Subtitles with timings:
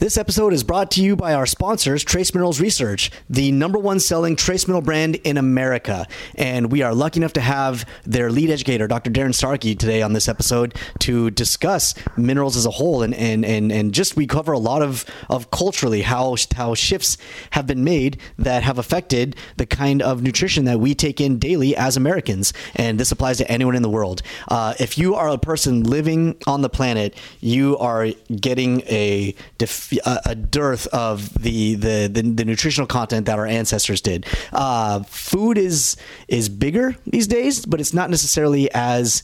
[0.00, 4.00] This episode is brought to you by our sponsors, Trace Minerals Research, the number one
[4.00, 6.06] selling trace mineral brand in America.
[6.36, 9.10] And we are lucky enough to have their lead educator, Dr.
[9.10, 13.02] Darren Starkey, today on this episode to discuss minerals as a whole.
[13.02, 17.18] And, and, and, and just we cover a lot of, of culturally how, how shifts
[17.50, 21.76] have been made that have affected the kind of nutrition that we take in daily
[21.76, 22.54] as Americans.
[22.74, 24.22] And this applies to anyone in the world.
[24.48, 29.89] Uh, if you are a person living on the planet, you are getting a def-
[30.04, 34.26] a, a dearth of the, the, the the nutritional content that our ancestors did.
[34.52, 35.96] Uh, food is
[36.28, 39.22] is bigger these days, but it's not necessarily as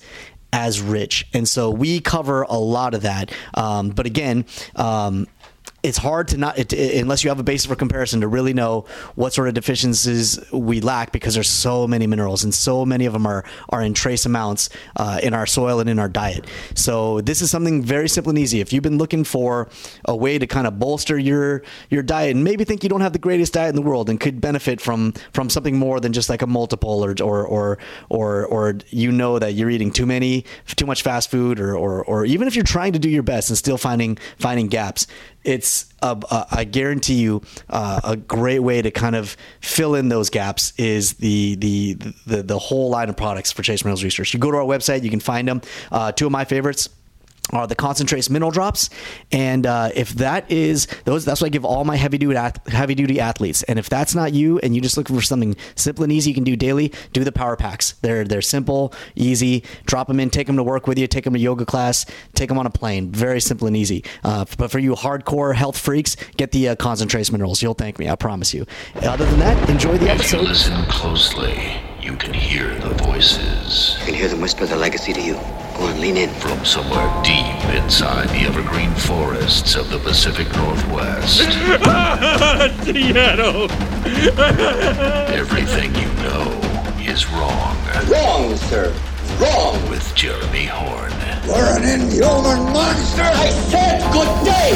[0.53, 3.33] as rich, and so we cover a lot of that.
[3.55, 4.45] Um, but again.
[4.75, 5.27] Um,
[5.87, 8.85] it's hard to not it, unless you have a basis for comparison to really know
[9.15, 13.13] what sort of deficiencies we lack because there's so many minerals and so many of
[13.13, 16.45] them are are in trace amounts uh, in our soil and in our diet.
[16.75, 18.61] So this is something very simple and easy.
[18.61, 19.69] If you've been looking for
[20.05, 23.13] a way to kind of bolster your your diet and maybe think you don't have
[23.13, 26.29] the greatest diet in the world and could benefit from from something more than just
[26.29, 27.79] like a multiple or or or
[28.09, 32.05] or, or you know that you're eating too many too much fast food or, or
[32.05, 35.07] or even if you're trying to do your best and still finding finding gaps
[35.47, 40.09] it's a, a, I guarantee you uh, a great way to kind of fill in
[40.09, 41.95] those gaps is the, the
[42.27, 44.35] the the whole line of products for Trace Minerals Research.
[44.35, 45.63] You go to our website, you can find them.
[45.91, 46.89] Uh, two of my favorites
[47.53, 48.91] are the ConcenTrace mineral drops.
[49.31, 52.39] And uh, if that is those that's what i give all my heavy duty
[52.69, 53.63] heavy duty athletes.
[53.65, 56.35] And if that's not you and you just looking for something simple and easy you
[56.35, 57.93] can do daily do the power packs.
[58.03, 59.65] They're they're simple easy.
[59.85, 62.49] Drop them in take them to work with you take them to yoga class take
[62.49, 63.11] them on a plane.
[63.11, 64.05] Very simple and easy.
[64.25, 67.63] Uh, but for you hardcore health freaks get the uh, ConcenTrace minerals.
[67.63, 68.67] You'll thank me i promise you.
[68.97, 73.97] Other than that enjoy the episode if you listen closely you can hear the voices.
[74.01, 76.31] You can hear them whisper the legacy to you Go on, lean in.
[76.31, 81.37] From somewhere deep inside the evergreen forests of the Pacific Northwest.
[82.85, 83.71] Seattle!
[85.35, 86.49] Everything you know
[86.99, 87.77] is wrong.
[88.09, 88.95] Wrong, sir.
[89.39, 89.91] Wrong.
[89.91, 91.13] With Jeremy Horn.
[91.47, 93.23] You're an inhuman monster!
[93.23, 94.73] I said good day!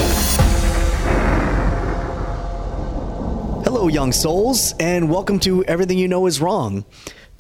[3.64, 6.84] Hello, young souls, and welcome to Everything You Know Is Wrong.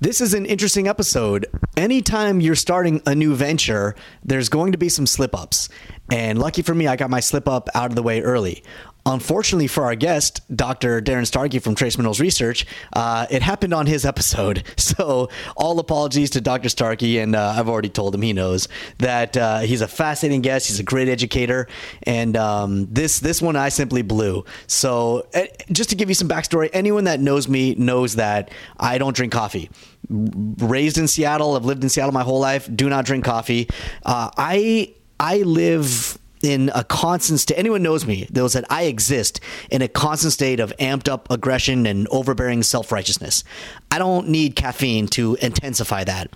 [0.02, 1.44] This is an interesting episode.
[1.76, 3.94] Anytime you're starting a new venture,
[4.24, 5.68] there's going to be some slip ups.
[6.10, 8.64] And lucky for me, I got my slip up out of the way early.
[9.06, 11.00] Unfortunately for our guest, Dr.
[11.00, 14.64] Darren Starkey from Trace Minerals Research, uh, it happened on his episode.
[14.90, 16.68] So, all apologies to Dr.
[16.68, 18.66] Starkey, and uh, I've already told him he knows
[18.98, 20.66] that uh, he's a fascinating guest.
[20.66, 21.68] He's a great educator,
[22.02, 24.44] and um, this this one I simply blew.
[24.66, 28.98] So, eh, just to give you some backstory, anyone that knows me knows that I
[28.98, 29.70] don't drink coffee.
[30.08, 32.68] Raised in Seattle, I've lived in Seattle my whole life.
[32.74, 33.68] Do not drink coffee.
[34.04, 37.58] Uh, I I live in a constant state.
[37.58, 39.40] Anyone knows me knows that I exist
[39.70, 43.44] in a constant state of amped up aggression and overbearing self righteousness.
[43.90, 46.30] I don't need caffeine to intensify that.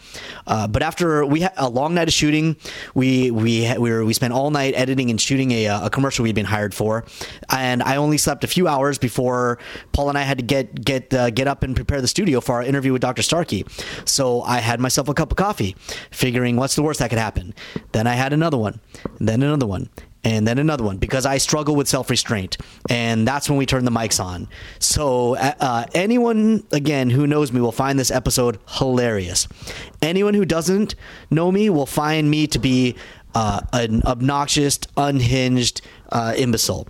[0.46, 2.56] Uh, but after we had a long night of shooting,
[2.94, 6.34] we we we, were, we spent all night editing and shooting a, a commercial we'd
[6.34, 7.04] been hired for,
[7.50, 9.58] and I only slept a few hours before
[9.92, 12.56] Paul and I had to get get uh, get up and prepare the studio for
[12.56, 13.22] our interview with Dr.
[13.22, 13.64] Starkey.
[14.04, 15.76] So I had myself a cup of coffee,
[16.10, 17.54] figuring what's the worst that could happen.
[17.92, 18.80] Then I had another one,
[19.20, 19.88] then another one
[20.24, 22.56] and then another one because I struggle with self restraint.
[22.88, 24.48] And that's when we turn the mics on.
[24.78, 29.46] So, uh, uh, anyone, again, who knows me will find this episode hilarious.
[30.02, 30.94] Anyone who doesn't
[31.30, 32.96] know me will find me to be
[33.34, 36.88] uh, an obnoxious, unhinged uh, imbecile.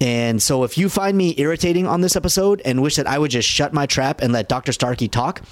[0.00, 3.30] And so, if you find me irritating on this episode and wish that I would
[3.30, 4.72] just shut my trap and let Dr.
[4.72, 5.42] Starkey talk,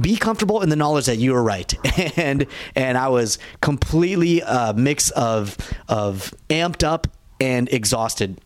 [0.00, 1.74] be comfortable in the knowledge that you were right.
[2.16, 5.56] and and I was completely a mix of
[5.88, 7.08] of amped up
[7.40, 8.40] and exhausted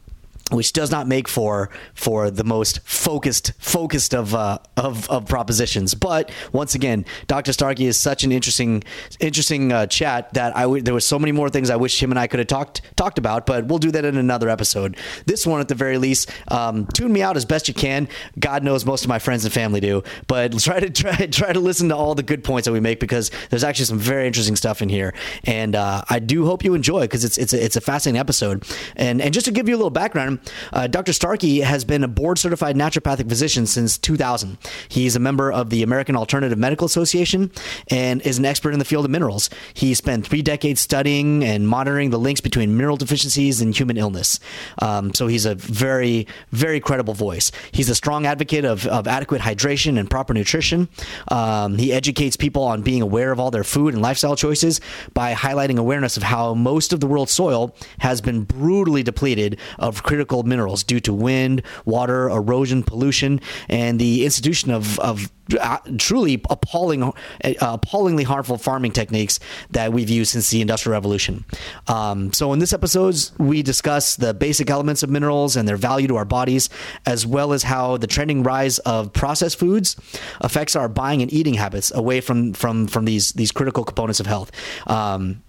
[0.53, 5.95] which does not make for for the most focused focused of uh, of, of propositions.
[5.95, 7.53] But once again, Dr.
[7.53, 8.85] Starkey is such an interesting
[9.21, 12.11] interesting uh, chat that I w- there was so many more things I wish him
[12.11, 13.47] and I could have talked talked about.
[13.47, 14.97] But we'll do that in another episode.
[15.27, 18.09] This one, at the very least, um, tune me out as best you can.
[18.39, 21.61] God knows most of my friends and family do, but try to try try to
[21.61, 24.57] listen to all the good points that we make because there's actually some very interesting
[24.57, 25.15] stuff in here,
[25.45, 28.65] and uh, I do hope you enjoy because it's it's a, it's a fascinating episode.
[28.97, 30.41] And and just to give you a little background.
[30.73, 31.13] Uh, Dr.
[31.13, 34.59] Starkey has been a board certified naturopathic physician since 2000.
[34.89, 37.51] He's a member of the American Alternative Medical Association
[37.89, 39.51] and is an expert in the field of minerals.
[39.75, 44.41] He spent three decades studying and monitoring the links between mineral deficiencies and human illness.
[44.81, 47.53] Um, so he's a very, very credible voice.
[47.73, 50.89] He's a strong advocate of, of adequate hydration and proper nutrition.
[51.29, 54.81] Um, he educates people on being aware of all their food and lifestyle choices
[55.15, 60.03] by highlighting awareness of how most of the world's soil has been brutally depleted of
[60.03, 65.79] critical critical minerals due to wind, water, erosion, pollution, and the institution of, of uh,
[65.99, 67.13] truly appalling, uh,
[67.61, 69.41] appallingly harmful farming techniques
[69.71, 71.45] that we've used since the Industrial Revolution.
[71.89, 76.07] Um, so, in this episode, we discuss the basic elements of minerals and their value
[76.07, 76.71] to our bodies,
[77.05, 79.97] as well as how the trending rise of processed foods
[80.41, 84.27] affects our buying and eating habits away from from from these these critical components of
[84.27, 84.53] health.
[84.87, 85.43] Um,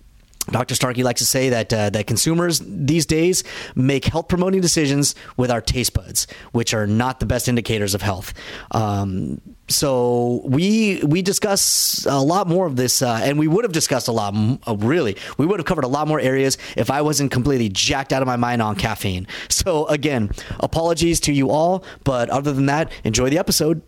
[0.52, 0.76] Dr.
[0.76, 3.44] Starkey likes to say that uh, that consumers these days
[3.76, 8.02] make health promoting decisions with our taste buds, which are not the best indicators of
[8.02, 8.34] health.
[8.72, 13.72] Um, so we we discuss a lot more of this, uh, and we would have
[13.72, 14.34] discussed a lot.
[14.68, 18.12] Uh, really, we would have covered a lot more areas if I wasn't completely jacked
[18.12, 19.28] out of my mind on caffeine.
[19.64, 20.30] So again,
[20.60, 23.82] apologies to you all, but other than that, enjoy the episode.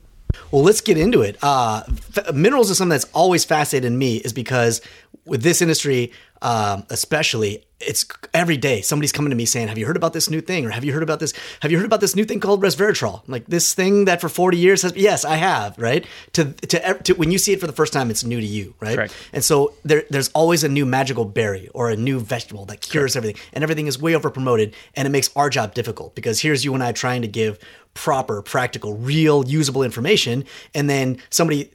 [0.51, 1.38] Well, let's get into it.
[1.42, 1.84] Uh,
[2.16, 4.80] f- minerals is something that's always fascinated me, is because
[5.25, 6.12] with this industry,
[6.46, 10.30] um, especially, it's every day somebody's coming to me saying, "Have you heard about this
[10.30, 11.34] new thing?" or "Have you heard about this?
[11.62, 14.56] Have you heard about this new thing called resveratrol?" Like this thing that for 40
[14.56, 14.96] years has.
[14.96, 15.76] Yes, I have.
[15.80, 18.46] Right to, to to when you see it for the first time, it's new to
[18.46, 18.96] you, right?
[18.96, 19.16] Correct.
[19.34, 23.14] And so there, there's always a new magical berry or a new vegetable that cures
[23.14, 23.16] Correct.
[23.18, 26.64] everything, and everything is way over promoted, and it makes our job difficult because here's
[26.64, 27.58] you and I trying to give
[27.96, 30.46] proper, practical, real, usable information,
[30.76, 31.72] and then somebody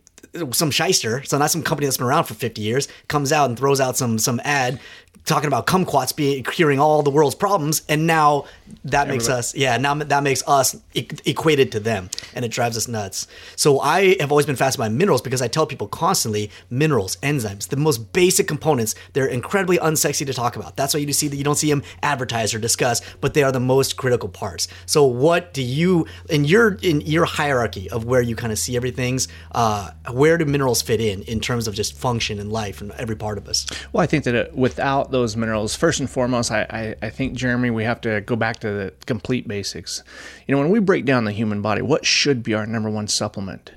[0.52, 3.58] some shyster, so not some company that's been around for 50 years, comes out and
[3.58, 4.80] throws out some some ad
[5.24, 8.44] talking about kumquats being curing all the world's problems, and now
[8.84, 9.18] that Everybody.
[9.18, 12.88] makes us yeah now that makes us e- equated to them, and it drives us
[12.88, 13.26] nuts.
[13.56, 17.68] So I have always been fascinated by minerals because I tell people constantly minerals, enzymes,
[17.68, 18.94] the most basic components.
[19.12, 20.76] They're incredibly unsexy to talk about.
[20.76, 23.52] That's why you see that you don't see them advertised or discussed, but they are
[23.52, 24.68] the most critical parts.
[24.86, 28.76] So what do you in your in your hierarchy of where you kind of see
[28.76, 32.92] everything's uh, where do minerals fit in in terms of just function and life and
[32.92, 33.66] every part of us?
[33.92, 37.34] Well, I think that it, without those minerals, first and foremost, I, I, I think
[37.34, 40.02] Jeremy, we have to go back to the complete basics.
[40.46, 43.08] You know, when we break down the human body, what should be our number one
[43.08, 43.72] supplement?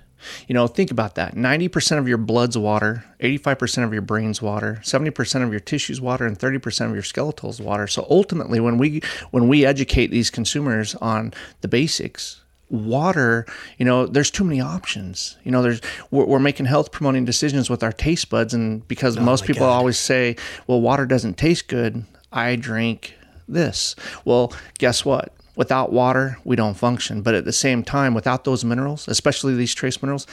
[0.48, 1.36] You know, think about that.
[1.36, 6.26] 90% of your blood's water, 85% of your brain's water, 70% of your tissue's water,
[6.26, 7.88] and 30% of your skeletal's water.
[7.88, 9.02] So ultimately, when we
[9.32, 13.46] when we educate these consumers on the basics, water,
[13.78, 15.38] you know, there's too many options.
[15.44, 15.82] You know, there's
[16.12, 19.68] we're, we're making health promoting decisions with our taste buds, and because oh most people
[19.68, 19.74] God.
[19.74, 20.36] always say,
[20.68, 23.16] "Well, water doesn't taste good," I drink
[23.48, 23.96] this.
[24.26, 25.34] Well, guess what?
[25.56, 27.22] Without water, we don't function.
[27.22, 30.26] But at the same time, without those minerals, especially these trace minerals,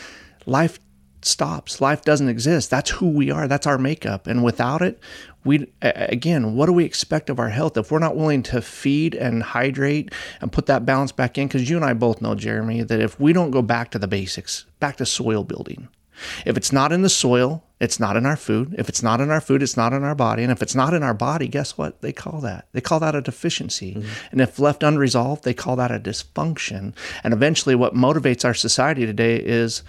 [0.47, 0.79] life
[1.23, 1.81] stops.
[1.81, 2.71] Life doesn't exist.
[2.71, 3.49] That's who we are.
[3.49, 4.27] That's our makeup.
[4.27, 5.01] And without it,
[5.45, 9.15] we again, what do we expect of our health if we're not willing to feed
[9.15, 11.49] and hydrate and put that balance back in?
[11.49, 14.09] Because you and I both know, Jeremy, that if we don't go back to the
[14.09, 15.89] basics, back to soil building,
[16.45, 18.75] if it's not in the soil, it's not in our food.
[18.79, 20.43] If it's not in our food, it's not in our body.
[20.43, 22.69] And if it's not in our body, guess what they call that?
[22.73, 23.95] They call that a deficiency.
[23.95, 24.09] Mm-hmm.
[24.33, 26.95] And if left unresolved, they call that a dysfunction.
[27.25, 29.83] And eventually, what motivates our society today is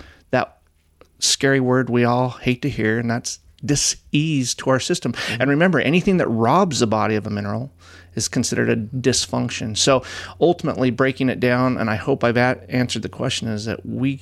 [1.21, 5.13] scary word we all hate to hear, and that's disease to our system.
[5.39, 7.71] And remember, anything that robs the body of a mineral
[8.15, 9.77] is considered a dysfunction.
[9.77, 10.03] So
[10.39, 14.21] ultimately, breaking it down, and I hope I've answered the question, is that we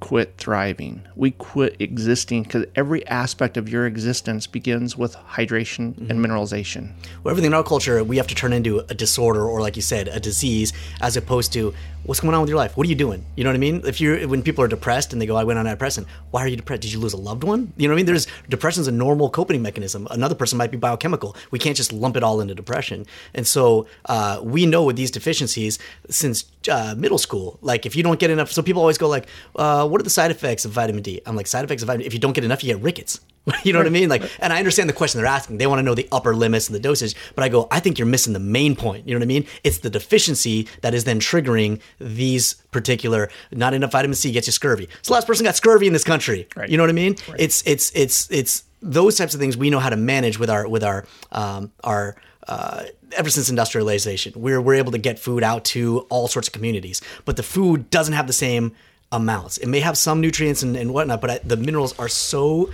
[0.00, 1.02] quit thriving.
[1.14, 6.10] We quit existing because every aspect of your existence begins with hydration mm-hmm.
[6.10, 6.92] and mineralization.
[7.22, 9.82] Well, everything in our culture, we have to turn into a disorder or, like you
[9.82, 11.74] said, a disease, as opposed to
[12.04, 12.76] what's going on with your life?
[12.76, 13.24] What are you doing?
[13.36, 13.82] You know what I mean?
[13.84, 16.06] If you're when people are depressed and they go, I went on a depressant.
[16.30, 16.82] Why are you depressed?
[16.82, 17.72] Did you lose a loved one?
[17.76, 18.06] You know what I mean?
[18.06, 20.08] There's depression's a normal coping mechanism.
[20.10, 21.36] Another person might be biochemical.
[21.50, 23.06] We can't just lump it all into depression.
[23.34, 28.02] And so uh, we know with these deficiencies since uh, middle school, like if you
[28.02, 30.72] don't get enough, so people always go like, uh, what are the side effects of
[30.72, 31.20] vitamin D?
[31.26, 32.02] I'm like, side effects of vitamin.
[32.02, 33.20] D, if you don't get enough, you get rickets.
[33.64, 34.08] you know what I mean?
[34.08, 35.58] Like, and I understand the question they're asking.
[35.58, 37.14] They want to know the upper limits and the dosage.
[37.34, 39.06] But I go, I think you're missing the main point.
[39.06, 39.46] You know what I mean?
[39.64, 43.30] It's the deficiency that is then triggering these particular.
[43.50, 44.88] Not enough vitamin C gets you scurvy.
[45.02, 46.48] So the last person got scurvy in this country.
[46.54, 46.68] Right.
[46.68, 47.16] You know what I mean?
[47.28, 47.40] Right.
[47.40, 50.68] It's it's it's it's those types of things we know how to manage with our
[50.68, 52.16] with our um, our.
[52.48, 52.84] Uh,
[53.16, 57.00] ever since industrialization, we're we're able to get food out to all sorts of communities,
[57.24, 58.74] but the food doesn't have the same
[59.12, 59.58] amounts.
[59.58, 62.70] It may have some nutrients and, and whatnot, but I, the minerals are so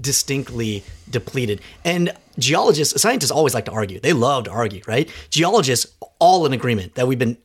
[0.00, 1.60] distinctly depleted.
[1.84, 4.00] And geologists, scientists always like to argue.
[4.00, 5.10] They love to argue, right?
[5.30, 7.36] Geologists all in agreement that we've been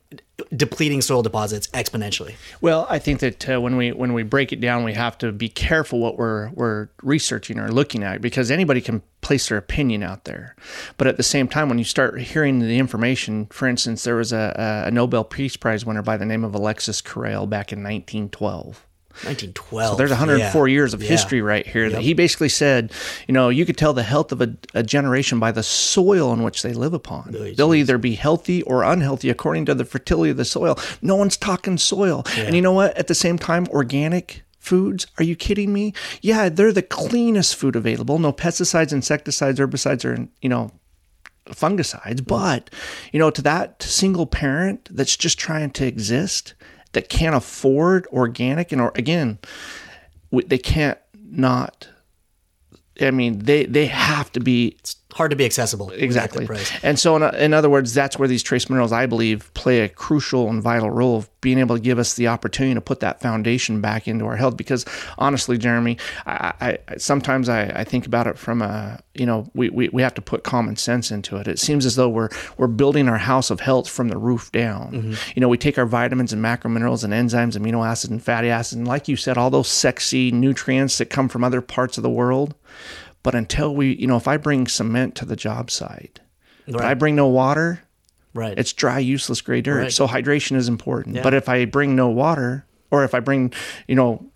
[0.55, 2.35] depleting soil deposits exponentially.
[2.61, 5.31] Well, I think that uh, when we when we break it down, we have to
[5.31, 10.03] be careful what we're we're researching or looking at because anybody can place their opinion
[10.03, 10.55] out there.
[10.97, 14.31] But at the same time, when you start hearing the information, for instance, there was
[14.31, 18.85] a, a Nobel Peace Prize winner by the name of Alexis Carrel back in 1912
[19.23, 19.91] 1912.
[19.91, 20.73] So there's 104 Yeah.
[20.73, 21.09] years of Yeah.
[21.09, 22.91] history right here that he basically said,
[23.27, 26.43] you know, you could tell the health of a, a generation by the soil in
[26.43, 27.35] which they live upon.
[27.57, 30.77] They'll either be healthy or unhealthy according to the fertility of the soil.
[31.01, 32.23] No one's talking soil.
[32.37, 32.97] And you know what?
[32.97, 35.93] At the same time, organic foods, are you kidding me?
[36.21, 38.19] Yeah, they're the cleanest food available.
[38.19, 40.71] No pesticides, insecticides, herbicides, or, you know,
[41.47, 42.27] fungicides, mm.
[42.27, 42.69] but
[43.11, 46.53] you know, to that single parent that's just trying to exist,
[46.93, 49.39] that can't afford organic, and or again,
[50.31, 51.89] they can't not.
[53.01, 54.77] I mean, they they have to be
[55.19, 55.87] Hard to be accessible.
[55.87, 56.79] when you get the exactly.
[56.81, 59.89] And so, in, in other words, that's where these trace minerals, I believe, play a
[59.89, 63.19] crucial and vital role of being able to give us the opportunity to put that
[63.19, 64.55] foundation back into our health.
[64.55, 64.85] Because
[65.17, 69.69] honestly, Jeremy, I, I sometimes I, I think about it from a you know we,
[69.69, 71.49] we, we have to put common sense into it.
[71.49, 74.93] It seems as though we're we're building our house of health from the roof down.
[74.93, 75.13] Mm-hmm.
[75.35, 78.49] You know, we take our vitamins and macro minerals and enzymes, amino acids and fatty
[78.49, 82.03] acids, and like you said, all those sexy nutrients that come from other parts of
[82.03, 82.55] the world.
[83.23, 86.19] But until we, you know, if I bring cement to the job site,
[86.67, 87.81] but I bring no water,
[88.33, 88.57] Right.
[88.57, 89.77] it's dry, useless gray dirt.
[89.79, 89.91] Right.
[89.91, 91.21] So hydration is important.
[91.23, 93.51] But if I bring no water, or if I bring,
[93.87, 94.31] you know,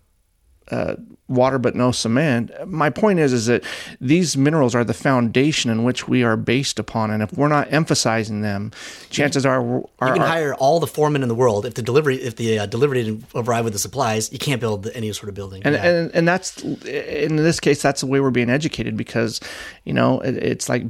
[0.70, 3.64] uh, water but no cement, my point is, is that
[4.00, 7.72] these minerals are the foundation in which we are based upon, and if we're not
[7.72, 8.70] emphasizing them,
[9.08, 9.60] chances are,
[10.00, 11.64] are, you can are- hire all the foremen in the world.
[11.64, 14.86] If the delivery, if the uh, delivery didn't arrive with the supplies, you can't build
[14.94, 15.62] any sort of building.
[15.64, 15.84] and, Yeah.
[15.86, 19.40] and and that's in this case that's the way we're being educated because
[19.84, 20.82] you know it, it's like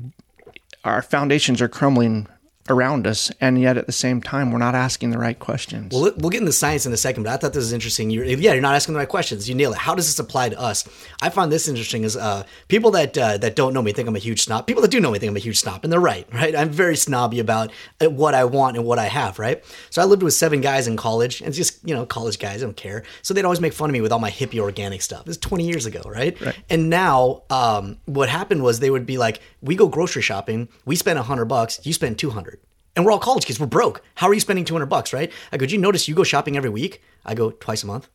[0.85, 2.27] our foundations are crumbling
[2.69, 6.13] around us and yet at the same time we're not asking the right questions We'll,
[6.17, 8.11] we'll get into science in a second, but I thought this was interesting.
[8.11, 9.49] You're, yeah, you're not asking the right questions.
[9.49, 9.79] You nail it.
[9.79, 10.89] How does this apply to us?
[11.21, 14.17] I find this interesting is uh, people that uh, that don't know me think I'm
[14.17, 14.67] a huge snob.
[14.67, 16.27] People that do know me think I'm a huge snob, and they're right.
[16.35, 16.57] Right?
[16.57, 19.39] I'm very snobby about uh, what I want and what I have.
[19.39, 19.65] Right?
[19.91, 22.63] So I lived with seven guys in college, and it's just you know college guys.
[22.63, 23.05] I don't care.
[23.23, 25.25] So they'd always make fun of me with all my hippie organic stuff.
[25.25, 26.39] This is 20 years ago, right?
[26.41, 26.57] right.
[26.69, 30.69] And now, um, what happened was they would be like, "We go grocery shopping.
[30.85, 31.81] We spend 100 bucks.
[31.85, 32.54] You spend 200."
[32.97, 33.59] And we're all college kids.
[33.59, 34.03] We're broke.
[34.15, 35.33] How are you spending 200 bucks, right?
[35.51, 37.03] I go, do you notice you go shopping every week?
[37.25, 38.09] I go twice a month.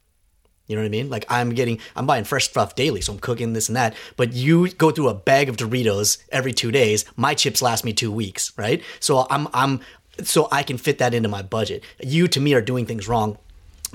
[0.67, 1.09] You know what I mean?
[1.09, 3.95] Like I'm getting, I'm buying fresh stuff daily, so I'm cooking this and that.
[4.15, 7.05] But you go through a bag of Doritos every two days.
[7.15, 8.83] My chips last me two weeks, right?
[8.99, 9.81] So I'm, I'm,
[10.23, 11.83] so I can fit that into my budget.
[11.99, 13.37] You to me are doing things wrong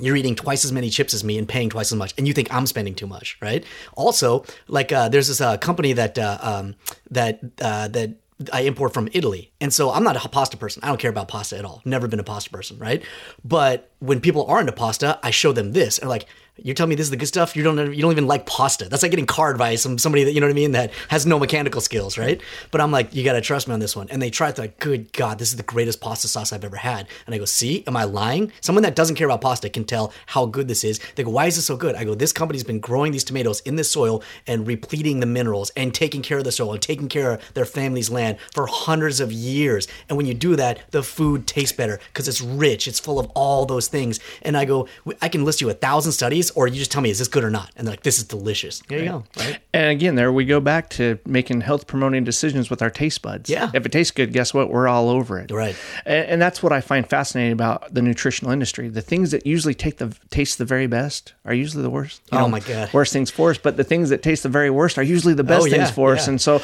[0.00, 2.34] you're eating twice as many chips as me and paying twice as much, and you
[2.34, 3.64] think I'm spending too much, right?
[3.94, 6.74] Also, like uh, there's this uh, company that uh, um,
[7.10, 8.16] that uh, that
[8.52, 10.82] I import from Italy, and so I'm not a pasta person.
[10.82, 11.82] I don't care about pasta at all.
[11.84, 13.02] Never been a pasta person, right?
[13.44, 16.26] But when people are into pasta, I show them this, and like.
[16.56, 17.56] You're telling me this is the good stuff.
[17.56, 17.76] You don't.
[17.92, 18.88] You don't even like pasta.
[18.88, 21.26] That's like getting card by some somebody that you know what I mean that has
[21.26, 22.40] no mechanical skills, right?
[22.70, 24.08] But I'm like, you gotta trust me on this one.
[24.10, 26.76] And they try to like, good God, this is the greatest pasta sauce I've ever
[26.76, 27.08] had.
[27.26, 28.52] And I go, see, am I lying?
[28.60, 31.00] Someone that doesn't care about pasta can tell how good this is.
[31.16, 31.96] They go, why is this so good?
[31.96, 35.70] I go, this company's been growing these tomatoes in this soil and repleting the minerals
[35.76, 39.18] and taking care of the soil and taking care of their family's land for hundreds
[39.18, 39.88] of years.
[40.08, 42.86] And when you do that, the food tastes better because it's rich.
[42.86, 44.20] It's full of all those things.
[44.42, 44.86] And I go,
[45.20, 47.44] I can list you a thousand studies, or you just tell me is this good
[47.44, 47.70] or not?
[47.76, 48.82] And they're like, this is delicious.
[48.88, 49.24] There you go.
[49.38, 49.58] Right?
[49.72, 53.48] And again, there we go back to making health promoting decisions with our taste buds.
[53.50, 53.70] Yeah.
[53.74, 54.70] If it tastes good, guess what?
[54.70, 55.50] We're all over it.
[55.50, 55.76] Right.
[56.04, 58.88] And, and that's what I find fascinating about the nutritional industry.
[58.88, 62.22] The things that usually take the taste the very best are usually the worst.
[62.32, 62.92] You Oh, my God.
[62.92, 65.42] Worst things for us, but the things that taste the very worst are usually the
[65.42, 66.28] oh, best Oh, yeah, things for us.
[66.28, 66.60] And so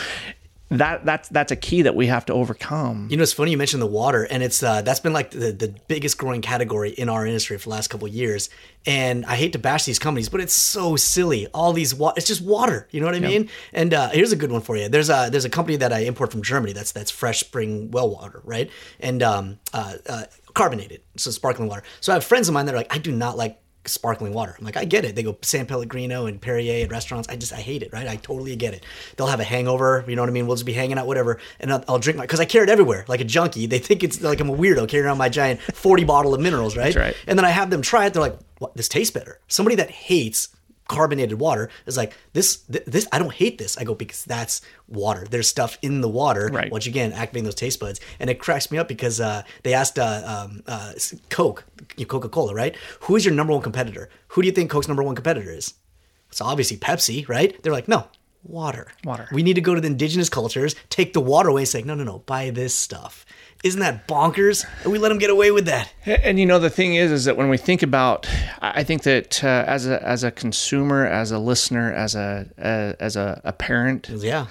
[0.71, 3.09] that that's that's a key that we have to overcome.
[3.11, 5.51] You know, it's funny you mentioned the water, and it's uh, that's been like the,
[5.51, 8.51] the biggest growing category in our industry for the last couple of years.
[8.87, 11.49] And I hate to bash these companies, but it's so silly.
[11.49, 12.87] All these water, it's just water.
[12.93, 13.51] You know what I mean?
[13.73, 14.89] And uh, here's a good one for you.
[14.89, 16.73] There's a there's a company that I import from Germany.
[16.73, 18.71] That's that's fresh spring well water, right?
[19.01, 20.25] And um, uh, uh,
[20.55, 21.83] carbonated, so sparkling water.
[22.01, 24.55] So I have friends of mine that are like, I do not like sparkling water.
[24.59, 25.15] I'm like, I get it.
[25.15, 27.29] They go San Pellegrino and Perrier at restaurants.
[27.29, 28.07] I just, I hate it, right?
[28.07, 28.85] I totally get it.
[29.17, 30.47] They'll have a hangover, you know what I mean?
[30.47, 31.39] We'll just be hanging out, whatever.
[31.59, 33.67] And I'll, I'll drink my, cause I carry it everywhere like a junkie.
[33.67, 36.77] They think it's like I'm a weirdo carrying around my giant 40 bottle of minerals,
[36.77, 36.85] right?
[36.85, 37.17] That's right.
[37.27, 38.13] And then I have them try it.
[38.13, 38.77] They're like, what?
[38.77, 39.41] This tastes better.
[39.49, 40.49] Somebody that hates
[40.97, 43.79] carbonated water is like this th- this I don't hate this.
[43.79, 45.25] I go because that's water.
[45.31, 46.71] There's stuff in the water, Right.
[46.73, 48.01] which again activating those taste buds.
[48.21, 50.93] And it cracks me up because uh, they asked uh, um, uh,
[51.29, 51.65] Coke,
[52.09, 52.75] Coca Cola, right?
[53.03, 54.09] Who is your number one competitor?
[54.33, 55.75] Who do you think Coke's number one competitor is?
[56.31, 57.61] It's obviously Pepsi, right?
[57.63, 58.07] They're like, no,
[58.43, 58.89] water.
[59.05, 59.29] Water.
[59.33, 62.05] We need to go to the indigenous cultures, take the water away, saying, no, no,
[62.05, 63.25] no, buy this stuff.
[63.63, 64.65] Isn't that bonkers?
[64.85, 65.93] And we let them get away with that.
[66.07, 68.27] And you know the thing is, is that when we think about,
[68.63, 72.95] I think that uh, as a as a consumer, as a listener, as a uh,
[72.99, 74.47] as a, a parent, Yeah.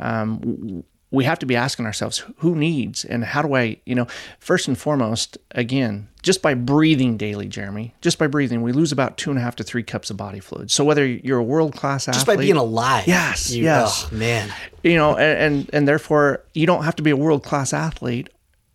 [0.00, 4.06] um, we have to be asking ourselves who needs and how do I, you know,
[4.40, 9.16] first and foremost, again, just by breathing daily, Jeremy, just by breathing, we lose about
[9.16, 10.70] two and a half to three cups of body fluid.
[10.70, 13.04] So whether you're a world class athlete, Just by being alive.
[13.06, 14.06] Yes, You- yes.
[14.12, 14.52] oh, man.
[14.82, 18.28] you know, and, and and therefore you don't have to be a world class athlete.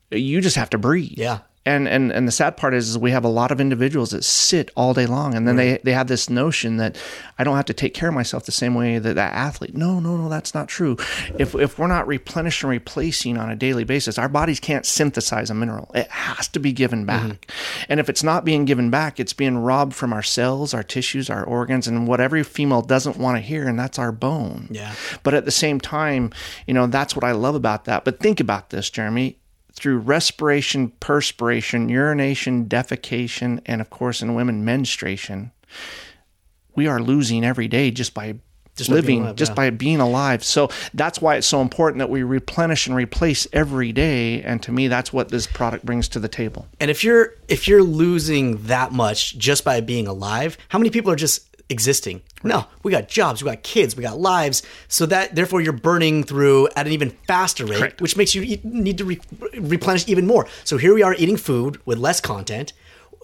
[0.10, 1.14] You just have to breathe.
[1.18, 1.40] Yeah.
[1.66, 4.26] And and and the sad part is, is we have a lot of individuals that
[4.26, 6.98] sit all day long, and then they they have this notion that
[7.40, 9.74] I don't have to take care of myself the same way that that athlete.
[9.74, 10.98] No, no, no, that's not true.
[11.40, 15.54] If if we're not replenishing, replacing on a daily basis, our bodies can't synthesize a
[15.54, 15.90] mineral.
[15.96, 17.30] It has to be given mm-hmm.
[17.30, 17.50] back.
[17.88, 21.30] And if it's not being given back, it's being robbed from our cells, our tissues,
[21.30, 24.68] our organs, and what every female doesn't want to hear, and that's our bone.
[24.70, 24.94] Yeah.
[25.24, 26.32] But at the same time,
[26.68, 28.04] you know, that's what I love about that.
[28.04, 29.38] But think about this, Jeremy.
[29.74, 35.52] Through respiration, perspiration, urination, defecation, and of course in women, menstruation,
[36.76, 38.36] we are losing every day just by
[38.76, 39.56] Just by living, alive, just yeah.
[39.56, 40.44] by being alive.
[40.44, 44.42] So that's why it's so important that we replenish and replace every day.
[44.42, 46.68] And to me, that's what this product brings to the table.
[46.80, 51.12] And if you're if you're losing that much just by being alive, how many people
[51.12, 52.22] are just existing?
[52.44, 54.64] No, we got jobs, we got kids, we got lives.
[54.88, 58.02] So that therefore you're burning through at an even faster rate, Correct.
[58.02, 59.22] which makes you eat, need to re-
[59.58, 60.48] replenish even more.
[60.64, 62.72] So here we are eating food with less content.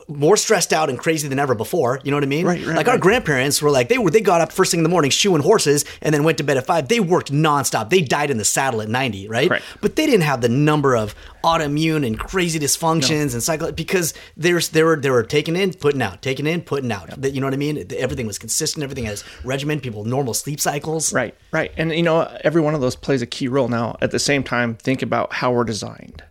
[0.10, 2.02] More stressed out and crazy than ever before.
[2.04, 2.46] You know what I mean?
[2.46, 4.84] Right, right, like our grandparents were like they were they got up first thing in
[4.84, 6.88] the morning shoeing horses and then went to bed at five.
[6.88, 7.90] They worked nonstop.
[7.90, 9.48] They died in the saddle at ninety, right?
[9.48, 9.66] Correct.
[9.82, 14.70] But they didn't have the number of autoimmune and crazy dysfunctions and cycle because there's
[14.70, 17.10] they were they were taking in, putting out, taking in, putting out.
[17.22, 17.86] That You know what I mean?
[17.96, 18.84] Everything was consistent.
[18.84, 19.80] Everything has regimen.
[19.80, 21.14] People normal sleep cycles.
[21.14, 21.72] Right, right.
[21.78, 23.68] And you know, every one of those plays a key role.
[23.68, 26.24] Now, at the same time, think about how we're designed.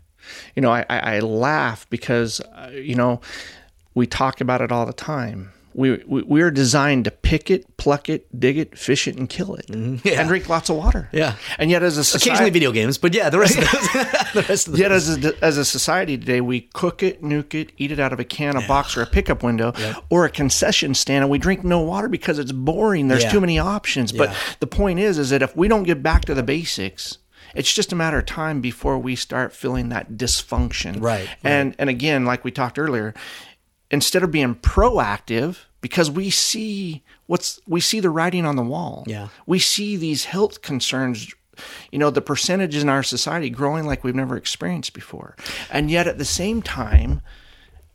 [0.54, 3.20] You know, I, I, I laugh because, uh, you know,
[3.94, 5.52] we talk about it all the time.
[5.74, 9.54] We, we we're designed to pick it, pluck it, dig it, fish it, and kill
[9.54, 10.08] it, mm-hmm.
[10.08, 10.18] Yeah.
[10.20, 11.08] and drink lots of water.
[11.12, 11.36] Yeah.
[11.56, 13.92] and yet as a society, Occasionally video games, but yeah, the rest of those,
[14.34, 14.80] the rest of those.
[14.80, 18.12] Yet, as a, as a society today, we cook it, nuke it, eat it out
[18.12, 19.72] of a can, a box, or a pickup window,
[20.10, 23.06] or a concession stand, and we drink no water because it's boring.
[23.06, 23.30] There's Yeah.
[23.30, 24.10] too many options.
[24.10, 24.36] But Yeah.
[24.58, 27.18] the point is, is that if we don't get back to the basics,
[27.54, 31.00] it's just a matter of time before we start feeling that dysfunction.
[31.00, 33.14] Right, And and again, like we talked earlier,
[33.90, 39.04] instead of being proactive, because we see what's we see the writing on the wall.
[39.06, 39.28] Yeah.
[39.46, 41.32] We see these health concerns
[41.90, 45.36] you know the percentages in our society growing like we've never experienced before
[45.70, 47.20] and yet at the same time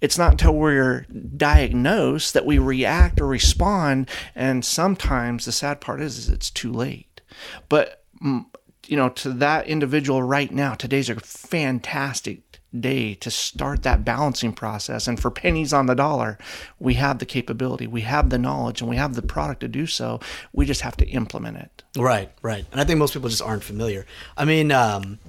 [0.01, 1.05] it's not until we're
[1.37, 6.73] diagnosed that we react or respond and sometimes the sad part is, is it's too
[6.73, 7.21] late
[7.69, 8.45] but mm,
[8.85, 14.51] you know to that individual right now today's a fantastic day to start that balancing
[14.51, 16.37] process and for pennies on the dollar
[16.79, 19.85] we have the capability we have the knowledge and we have the product to do
[19.85, 20.19] so
[20.53, 22.65] we just have to implement it Right, right.
[22.71, 24.05] And I think most people just aren't familiar.
[24.35, 25.19] I mean, um,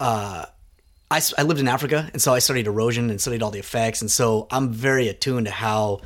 [0.00, 0.46] uh,
[1.10, 4.00] I, I lived in Africa, and so I studied erosion and studied all the effects,
[4.00, 6.00] and so I'm very attuned to how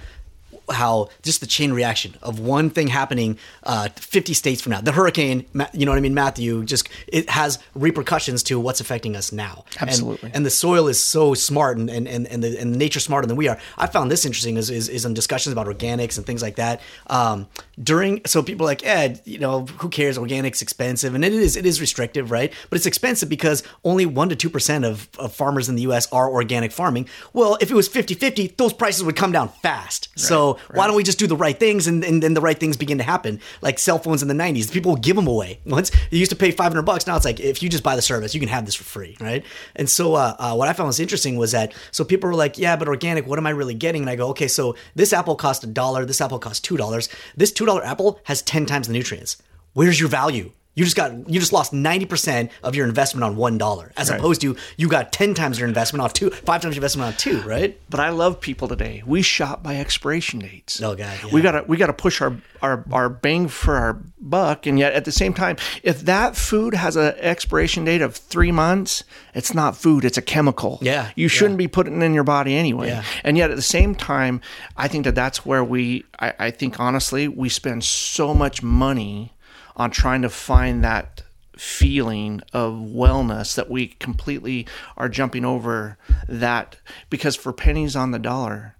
[0.72, 4.80] how just the chain reaction of one thing happening uh, 50 states from now.
[4.80, 9.16] The hurricane you know what i mean matthew just it has repercussions to what's affecting
[9.16, 9.64] us now.
[9.80, 10.30] And- Absolutely.
[10.34, 13.36] and, the soil is so smart and and, and, and the and nature smarter than
[13.36, 13.58] we are.
[13.78, 16.80] I found this interesting is, is, is in discussions about organics and things like that.
[17.06, 17.46] Um,
[17.82, 20.18] during so people are like eh you know who cares?
[20.18, 21.14] Organics expensive.
[21.14, 22.52] And it is it is restrictive right?
[22.70, 26.28] But it's expensive because only 1 to 2% of, of farmers in the us are
[26.30, 27.08] organic farming.
[27.32, 30.08] Well if it was 50-50 those prices would come down fast.
[30.16, 32.76] So why don't we just do the right things and, and then the right things
[32.76, 33.40] begin to happen?
[33.60, 35.60] Like cell phones in the 90s people give them away.
[35.66, 38.02] Once you used to pay 500 bucks now it's like if you just buy the
[38.02, 39.44] service you can have this for free right?
[39.76, 42.58] And so uh, uh, what i found was interesting was that so people were like
[42.58, 44.02] yeah but organic what am i really getting?
[44.02, 47.08] And i go okay so this apple cost a dollar this apple cost two dollars
[47.36, 49.40] this two dollar apple has 10 times the nutrients.
[49.72, 53.58] Where's your value you just got you just lost 90% of your investment on one
[53.58, 56.80] dollar as opposed to you got 10 times your investment on two five times your
[56.80, 59.02] investment on two right but I love people today.
[59.04, 60.82] We shop by expiration dates.
[60.82, 61.30] Oh, God, yeah.
[61.30, 65.04] we gotta we gotta push our, our our bang for our buck, and yet at
[65.04, 69.04] the same time, if that food has an expiration date of three months,
[69.34, 70.78] it's not food; it's a chemical.
[70.80, 72.88] Yeah, you shouldn't be putting it in your body anyway.
[72.88, 73.04] Yeah.
[73.24, 74.40] And yet at the same time,
[74.76, 76.04] I think that that's where we.
[76.18, 79.32] I, I think honestly, we spend so much money
[79.76, 81.22] on trying to find that
[81.56, 86.76] feeling of wellness that we completely are jumping over that.
[87.10, 88.76] Because for pennies on the dollar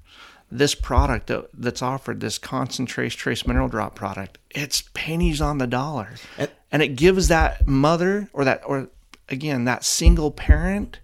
[0.54, 5.66] this product that, that's offered this concentrate trace mineral drop product it's pennies on the
[5.66, 6.10] dollar.
[6.36, 8.88] And- and it gives that mother or that or
[9.28, 10.98] again that single parent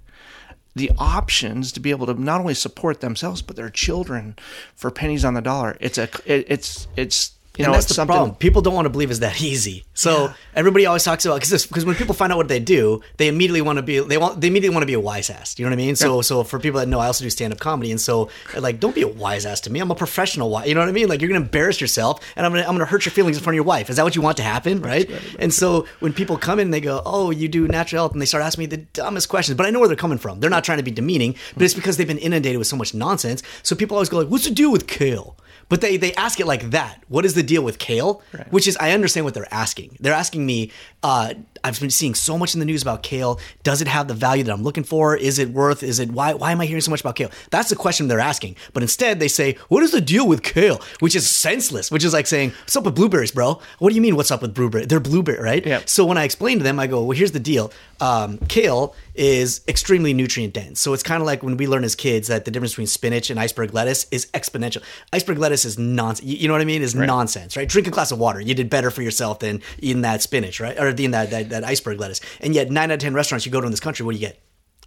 [0.76, 4.36] the options to be able to not only support themselves but their children
[4.76, 5.76] for pennies on the dollar.
[5.80, 8.14] It's a it, it's it's You and know, that's the something.
[8.14, 8.36] problem.
[8.36, 9.84] People don't want to believe it's that easy.
[9.94, 13.26] So everybody always talks about because because when people find out what they do, they
[13.26, 15.58] immediately want to be they want they immediately want to be a wise ass.
[15.58, 15.96] You know what I mean?
[15.96, 18.78] So so for people that know, I also do stand up comedy, and so like
[18.78, 19.80] don't be a wise ass to me.
[19.80, 20.48] I'm a professional.
[20.48, 21.08] wi- You know what I mean?
[21.08, 23.54] Like you're gonna embarrass yourself, and I'm gonna I'm gonna hurt your feelings in front
[23.54, 23.90] of your wife.
[23.90, 24.80] Is that what you want to happen?
[24.80, 25.10] Right?
[25.40, 28.22] And so when people come in, and they go, oh, you do natural health, and
[28.22, 30.38] they start asking me the dumbest questions, but I know where they're coming from.
[30.38, 31.78] They're not trying to be demeaning, but it's mm.
[31.78, 33.42] because they've been inundated with so much nonsense.
[33.64, 35.36] So people always go like, what's the deal with kale?
[35.68, 37.02] But they they ask it like that.
[37.08, 38.22] What is the deal with kale?
[38.50, 39.96] Which is I understand what they're asking.
[40.00, 40.70] They're asking me.
[41.02, 43.40] Uh, I've been seeing so much in the news about kale.
[43.62, 45.16] Does it have the value that I'm looking for?
[45.16, 45.82] Is it worth?
[45.82, 46.34] Is it why?
[46.34, 47.30] Why am I hearing so much about kale?
[47.50, 48.56] That's the question they're asking.
[48.72, 51.90] But instead they say, "What is the deal with kale?" Which is senseless.
[51.90, 53.60] Which is like saying, "What's up with blueberries, bro?
[53.78, 54.16] What do you mean?
[54.16, 54.86] What's up with blueberry?
[54.86, 55.82] They're blueberry, right?" Yeah.
[55.84, 57.72] So when I explain to them, I go, "Well, here's the deal.
[58.00, 60.78] Um, kale is extremely nutrient dense.
[60.80, 63.30] So it's kind of like when we learn as kids that the difference between spinach
[63.30, 64.80] and iceberg lettuce is exponential.
[65.12, 66.28] Iceberg lettuce is nonsense.
[66.28, 66.82] You know what I mean?
[66.82, 67.68] Is nonsense, right?
[67.68, 68.40] Drink a glass of water.
[68.40, 70.78] You did better for yourself than eating that spinach, right?
[70.78, 72.20] Or eating that, that, that iceberg lettuce.
[72.40, 74.18] And yet, nine out of 10 restaurants you go to in this country, what do
[74.18, 74.40] you get?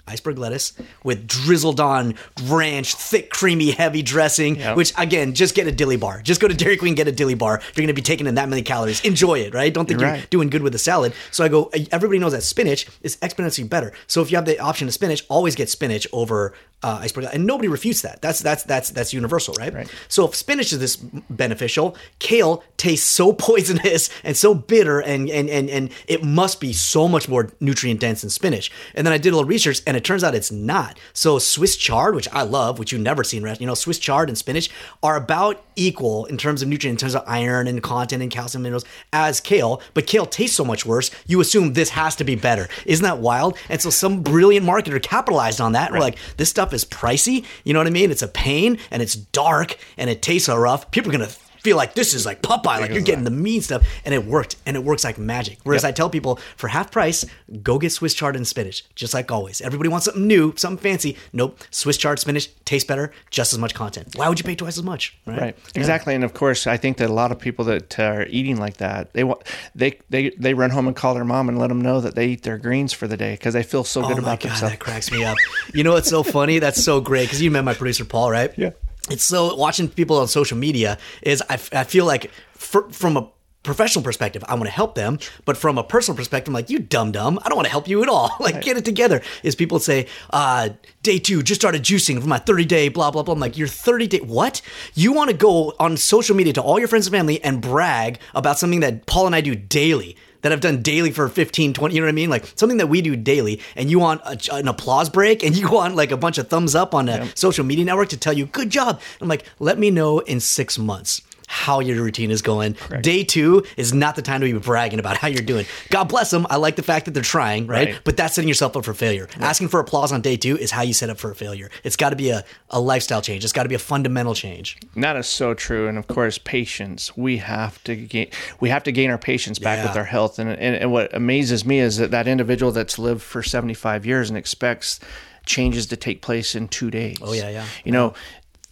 [0.08, 4.56] Iceberg lettuce with drizzled on ranch, thick, creamy, heavy dressing.
[4.58, 4.78] Yep.
[4.78, 6.22] Which again, just get a dilly bar.
[6.22, 7.60] Just go to Dairy Queen, get a dilly bar.
[7.76, 9.02] You're going to be taking in that many calories.
[9.06, 9.74] Enjoy it, right?
[9.74, 10.30] Don't think You're you're right.
[10.30, 11.14] doing good with a salad.
[11.32, 13.94] So I go, everybody knows that spinach is exponentially better.
[14.08, 17.46] So if you have the option of spinach, always get spinach over uh, iceberg, and
[17.46, 18.22] nobody refutes that.
[18.22, 19.72] That's that's that's that's universal, right?
[19.74, 19.92] Right.
[20.08, 25.48] So if spinach is this beneficial, kale tastes so poisonous and so bitter, and and
[25.50, 28.72] and and it must be so much more nutrient dense than spinach.
[28.96, 30.98] And then I did a little research, and it turns out it's not.
[31.12, 34.38] So Swiss chard, which I love, which you've never seen, you know, Swiss chard and
[34.38, 34.70] spinach
[35.04, 38.64] are about equal in terms of nutrient, in terms of iron and content and calcium
[38.64, 41.12] minerals as kale, but kale tastes so much worse.
[41.28, 42.70] You assume this has to be better.
[42.86, 43.58] Isn't that wild?
[43.68, 45.92] And so some brilliant marketer capitalized on that.
[45.92, 47.44] We're like, this stuff is pricey.
[47.66, 48.12] You know what I mean?
[48.12, 50.90] It's a pain and it's dark and it tastes so rough.
[50.92, 53.86] People are gonna feel like this is like Popeye, like you're getting the mean stuff,
[54.04, 55.60] and it worked, and it works like magic.
[55.64, 57.26] Whereas I tell people for half price,
[57.62, 59.62] go get Swiss chard and spinach, just like always.
[59.62, 61.18] Everybody wants something new, something fancy.
[61.34, 64.16] Nope, Swiss chard spinach tastes better, just as much content.
[64.16, 65.18] Why would you pay twice as much?
[65.26, 65.56] Right.
[65.76, 66.16] Exactly.
[66.16, 68.78] And of course, I think that a lot of people that uh, are eating like
[68.78, 69.44] that, they want
[69.76, 72.28] they they they run home and call their mom and let them know that they
[72.30, 74.50] eat their greens for the day because they feel so good oh my about god,
[74.50, 74.74] themselves.
[74.74, 75.38] that cracks me up.
[75.74, 76.60] You know what's so funny?
[76.60, 78.52] That's so great because you met my producer Paul, right?
[78.58, 78.72] Yeah.
[79.10, 83.30] It's so watching people on social media is I, I feel like for, from a
[83.64, 86.80] professional perspective, I want to help them, but from a personal perspective, I'm like you
[86.80, 87.40] dumb dumb.
[87.44, 88.32] I don't want to help you at all.
[88.42, 89.22] Like get it together.
[89.44, 90.70] Is people say, uh,
[91.04, 93.34] day two, just started juicing for my 30 day, blah blah blah.
[93.34, 94.62] I'm like, your 30 day what?
[94.96, 98.20] You want to go on social media to all your friends and family and brag
[98.34, 101.96] about something that Paul and I do daily that I've done daily for 15, 20,
[101.96, 102.30] you know what I mean?
[102.30, 105.70] Like something that we do daily, and you want a, an applause break and you
[105.72, 108.46] want like a bunch of thumbs up on a social media network to tell you,
[108.46, 109.00] good job.
[109.20, 112.78] I'm like, let me know in six months how your routine is going.
[113.02, 115.66] Day two is not the time to be bragging about how you're doing.
[115.90, 116.48] God bless them.
[116.50, 117.88] I like the fact that they're trying, right?
[117.90, 118.02] Right.
[118.06, 119.28] But that's setting yourself up for failure.
[119.38, 121.70] Asking for applause on day two is how you set up for a failure.
[121.84, 123.44] It's got to be a, a lifestyle change.
[123.44, 124.78] It's got to be a fundamental change.
[124.96, 125.90] And that is so true.
[125.90, 127.18] And of course, patience.
[127.18, 128.30] We have to gain.
[128.62, 129.88] We have to gain our patience back Yeah.
[129.90, 130.40] with our health.
[130.40, 134.06] And, and and what amazes me is that that individual that's lived for seventy five
[134.06, 135.02] years and expects
[135.46, 137.18] changes to take place in two days.
[137.22, 137.66] Oh yeah, yeah.
[137.84, 138.14] You know.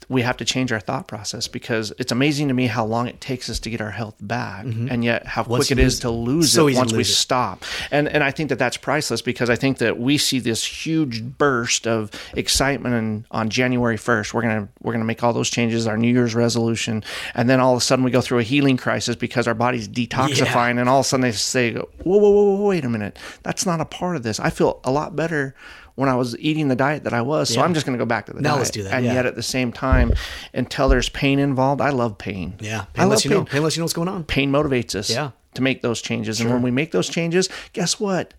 [0.09, 3.21] We have to change our thought process because it's amazing to me how long it
[3.21, 5.51] takes us to get our health back, and yet how Mm-hmm.
[5.51, 7.05] Once quick it is to lose So it once we it.
[7.05, 7.63] stop.
[7.91, 11.23] And and I think that that's priceless because I think that we see this huge
[11.23, 15.33] burst of excitement and on January 1st we're going to we're going to make all
[15.33, 17.03] those changes our new year's resolution
[17.35, 19.87] and then all of a sudden we go through a healing crisis because our body's
[19.87, 23.17] detoxifying and all of a sudden they say whoa whoa whoa, whoa wait a minute
[23.43, 25.55] that's not a part of this I feel a lot better
[25.99, 28.07] when I was eating the diet that I was so I'm just going to go
[28.07, 29.13] back to the Now diet let's do that, and yeah.
[29.15, 30.13] yet at the same time
[30.53, 32.85] until there's pain involved I love pain Yeah.
[32.97, 34.23] I love you know, pain unless you know what's going on.
[34.23, 35.31] pain motivates us Yeah.
[35.55, 36.39] to make those changes.
[36.39, 38.33] And when we make those changes, guess what?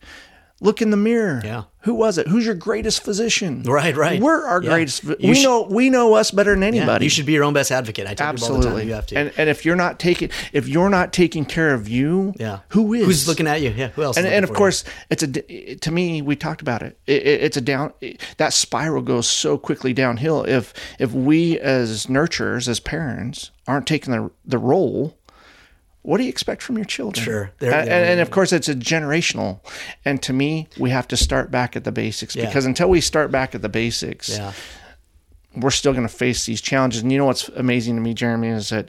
[0.63, 1.41] Look in the mirror.
[1.43, 1.63] Yeah.
[1.85, 2.29] Who was it?
[2.29, 3.63] Who's your greatest physician?
[3.63, 4.21] Right, right.
[4.21, 4.69] We're our Yeah.
[4.71, 5.03] greatest.
[5.05, 7.07] You we sh- know we know us better than Yeah, anybody.
[7.07, 8.07] you should be your own best advocate.
[8.07, 8.73] I tell people all the time.
[8.73, 8.87] absolutely.
[8.89, 9.17] You have to.
[9.17, 12.59] And and if you're not taking if you're not taking care of you, yeah.
[12.69, 13.07] who is?
[13.07, 13.71] Who's looking at you?
[13.75, 13.89] Yeah.
[13.89, 14.19] Who else?
[14.19, 14.59] and, is and of for you?
[14.59, 15.29] course it's a
[15.77, 16.99] to me we talked about it.
[17.07, 17.95] It, it it's a down
[18.37, 24.13] that spiral goes so quickly downhill if if we as nurturers as parents aren't taking
[24.13, 25.17] the the role
[26.03, 27.43] what do you expect from your children Sure.
[27.43, 29.61] and, They're- and, and of course it's a generational
[30.05, 32.47] and to me we have to start back at the basics Yeah.
[32.47, 34.53] because until we start back at the basics Yeah.
[35.57, 37.03] we're still going to face these challenges.
[37.03, 38.89] And you know what's amazing to me, Jeremy, is that,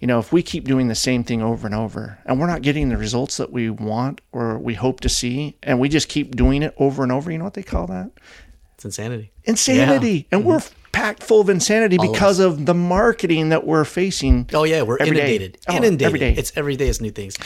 [0.00, 2.62] you know, if we keep doing the same thing over and over and we're not
[2.62, 6.34] getting the results that we want or we hope to see, and we just keep
[6.34, 8.10] doing it over and over, you know what they call that?
[8.74, 9.32] It's insanity.
[9.44, 10.26] Insanity.
[10.32, 10.74] And we're Mm-hmm.
[10.98, 14.48] Packed full of insanity because of the marketing that we're facing.
[14.52, 15.58] Oh yeah, we're inundated.
[15.68, 16.02] Oh, inundated.
[16.02, 16.34] every day.
[16.34, 17.36] It's every day is new things.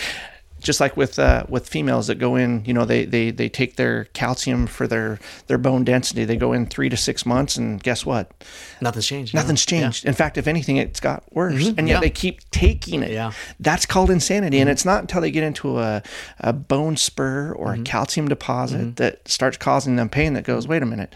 [0.63, 3.77] just like with uh, with females that go in, you know, they, they they take
[3.77, 6.25] their calcium for their their bone density.
[6.25, 8.33] They go in three to six months, and guess what?
[8.81, 9.35] Nothing's changed.
[9.35, 10.05] Nothing's changed.
[10.05, 11.79] In fact, if anything, it's got worse, mm-hmm.
[11.79, 12.01] and yet Yeah.
[12.01, 13.11] they keep taking it.
[13.11, 13.33] Yeah.
[13.61, 14.73] That's called insanity, and mm-hmm.
[14.73, 16.03] it's not until they get into a,
[16.41, 17.83] a bone spur or a mm-hmm.
[17.83, 21.15] calcium deposit that starts causing them pain that goes, wait a minute.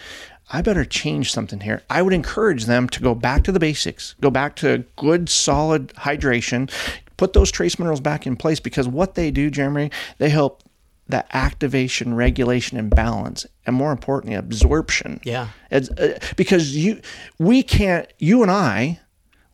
[0.51, 1.83] I better change something here.
[1.91, 5.89] I would encourage them to go back to the basics, go back to good, solid
[5.95, 6.71] hydration,
[7.17, 10.63] put those trace minerals back in place because what they do, Jeremy, they help
[11.09, 15.21] the activation, regulation, and balance, and more importantly, absorption.
[15.25, 15.49] Yeah.
[15.71, 17.01] It's, uh, because you,
[17.39, 19.01] we can't, you and I,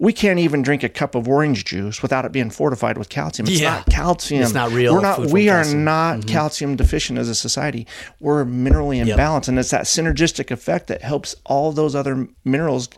[0.03, 3.47] we can't even drink a cup of orange juice without it being fortified with calcium.
[3.47, 3.71] It's Yeah.
[3.77, 4.43] not calcium.
[4.43, 5.21] It's not real We're not.
[5.27, 5.77] We are calcium.
[5.79, 5.85] Mm-hmm.
[5.85, 7.87] not calcium deficient as a society.
[8.19, 12.89] We're minerally imbalanced, and it's that synergistic effect that helps all those other minerals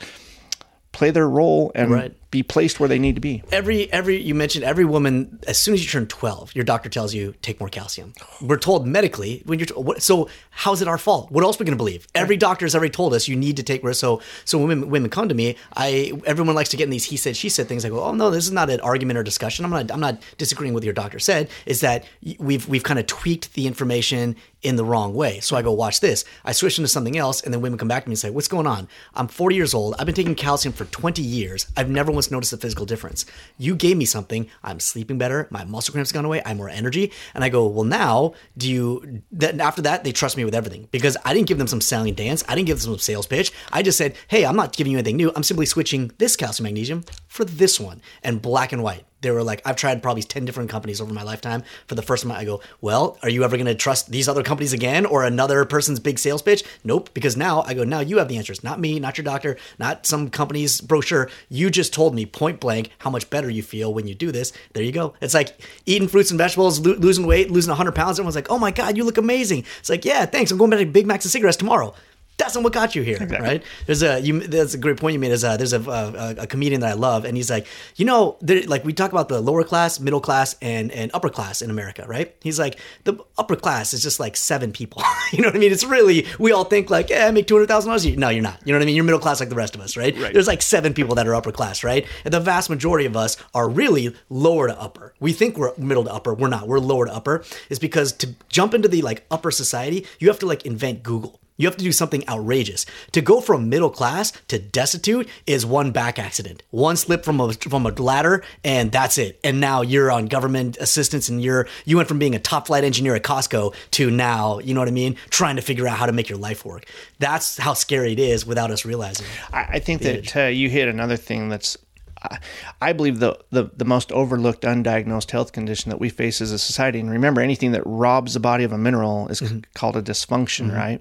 [0.92, 2.16] play their role and Right.
[2.34, 3.42] Be placed where they need to be.
[3.52, 7.14] Every every you mentioned every woman as soon as you turn 12, your doctor tells
[7.14, 8.12] you take more calcium.
[8.42, 11.30] We're told medically when you're what, so how's it our fault?
[11.30, 12.08] What else are we going to believe?
[12.14, 13.92] Every doctor has already told us you need to take more.
[13.92, 17.04] So so when women, women come to me, I everyone likes to get in these
[17.04, 17.84] he said she said things.
[17.84, 19.64] I go, "Oh no, this is not an argument or discussion.
[19.64, 22.04] I'm not I'm not disagreeing with your doctor said is that
[22.38, 25.38] we've we've kind of tweaked the information in the wrong way.
[25.40, 26.24] So I go, watch this.
[26.44, 28.48] I switch into something else, and then women come back to me and say, What's
[28.48, 28.88] going on?
[29.14, 29.94] I'm 40 years old.
[29.98, 31.66] I've been taking calcium for 20 years.
[31.76, 33.26] I've never once noticed a physical difference.
[33.58, 34.48] You gave me something.
[34.62, 35.48] I'm sleeping better.
[35.50, 36.42] My muscle cramps gone away.
[36.42, 37.12] I have more energy.
[37.34, 40.88] And I go, Well, now, do you, then after that, they trust me with everything
[40.90, 42.44] because I didn't give them some selling dance.
[42.48, 43.52] I didn't give them some sales pitch.
[43.72, 45.32] I just said, Hey, I'm not giving you anything new.
[45.34, 49.42] I'm simply switching this calcium magnesium for this one and black and white they were
[49.42, 51.62] like, I've tried probably 10 different companies over my lifetime.
[51.86, 54.42] For the first time, I go, Well, are you ever going to trust these other
[54.42, 56.62] companies again or another person's big sales pitch?
[56.84, 57.10] Nope.
[57.14, 58.62] Because now I go, Now you have the answers.
[58.62, 61.30] Not me, not your doctor, not some company's brochure.
[61.48, 64.52] You just told me point blank how much better you feel when you do this.
[64.74, 65.14] There you go.
[65.20, 68.18] It's like eating fruits and vegetables, lo- losing weight, losing 100 pounds.
[68.18, 69.64] Everyone's like, Oh my God, you look amazing.
[69.80, 70.50] It's like, Yeah, thanks.
[70.50, 71.94] I'm going back to Big Macs and cigarettes tomorrow
[72.36, 73.62] that's not what got you here, right?
[73.86, 74.40] There's a you.
[74.40, 75.30] That's a great point you made.
[75.30, 77.66] Is a, there's a, uh, a a comedian that I love, and he's like,
[77.96, 81.28] you know, there, like we talk about the lower class, middle class, and and upper
[81.28, 82.34] class in America, right?
[82.42, 85.02] He's like, the upper class is just like seven people.
[85.32, 85.70] you know what I mean?
[85.70, 88.18] It's really we all think like, yeah, I make two hundred thousand dollars a year.
[88.18, 88.60] No, you're not.
[88.64, 88.96] You know what I mean?
[88.96, 90.14] You're middle class like the rest of us, right?
[90.14, 92.06] There's like seven people that are upper class, right?
[92.24, 95.14] And the vast majority of us are really lower to upper.
[95.20, 96.34] We think we're middle to upper.
[96.34, 96.66] We're not.
[96.66, 97.44] We're lower to upper.
[97.70, 101.40] Is because to jump into the like upper society, you have to like invent Google.
[101.56, 102.84] You have to do something outrageous.
[103.12, 106.62] To go from middle class to destitute is one back accident.
[106.70, 109.38] One slip from a from a ladder and that's it.
[109.44, 112.82] And now you're on government assistance and you're you went from being a top flight
[112.82, 116.06] engineer at Costco to now, you know what I mean, trying to figure out how
[116.06, 116.86] to make your life work.
[117.20, 119.26] That's how scary it is without us realizing.
[119.52, 121.76] I, I think that uh, you hit another thing that's,
[122.24, 122.38] I,
[122.80, 126.58] I believe the, the the most overlooked, undiagnosed health condition that we face as a
[126.58, 126.98] society.
[127.00, 129.60] And remember, anything that robs the body of a mineral is Mm-hmm.
[129.74, 131.00] called a dysfunction, right?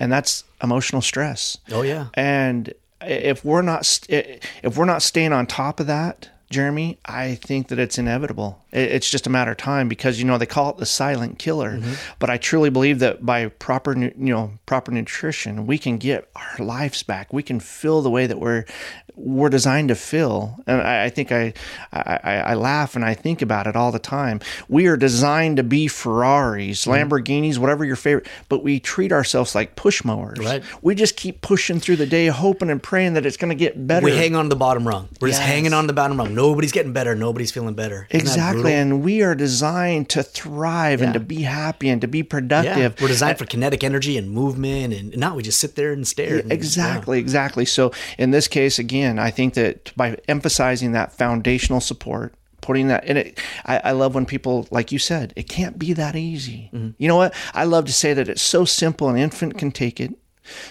[0.00, 1.58] And that's emotional stress.
[1.72, 2.06] Oh, yeah.
[2.14, 6.30] And if we're not st- if we're not staying on top of that.
[6.50, 8.62] Jeremy, I think that it's inevitable.
[8.70, 11.38] It- It's just a matter of time because you know they call it the silent
[11.38, 11.94] killer, Mm-hmm.
[12.20, 16.64] but I truly believe that by proper you know proper nutrition, we can get our
[16.64, 17.32] lives back.
[17.32, 18.66] We can feel the way that we're
[19.16, 20.56] we're designed to fill.
[20.66, 21.52] And I, I think I,
[21.92, 24.40] I I laugh and I think about it all the time.
[24.68, 26.90] We are designed to be Ferraris, Mm-hmm.
[27.12, 30.38] Lamborghinis, whatever your favorite, but we treat ourselves like push mowers.
[30.40, 30.62] Right.
[30.82, 33.86] We just keep pushing through the day, hoping and praying that it's going to get
[33.86, 34.04] better.
[34.04, 35.08] We hang on to the bottom rung.
[35.20, 36.34] We're just hanging on to the bottom rung.
[36.34, 37.14] Nobody's getting better.
[37.14, 38.06] Nobody's feeling better.
[38.10, 38.72] Isn't Exactly.
[38.72, 43.00] And we are designed to thrive and to be happy and to be Yeah, productive.
[43.00, 46.38] we're designed for kinetic energy and movement, and now we just sit there and stare.
[46.38, 47.64] and- Exactly, exactly.
[47.64, 53.04] So in this case, again, I think that by emphasizing that foundational support, putting that
[53.04, 56.70] in it, I, I love when people, like you said, it can't be that easy.
[56.72, 56.90] Mm-hmm.
[56.98, 57.34] You know what?
[57.52, 60.14] I love to say that it's so simple, an infant can take it.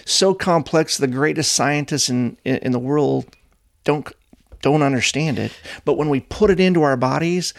[0.04, 3.26] So complex, the greatest scientists in in, in the world
[3.84, 4.10] don't
[4.62, 5.52] don't understand it.
[5.84, 7.54] But when we put it into our bodies,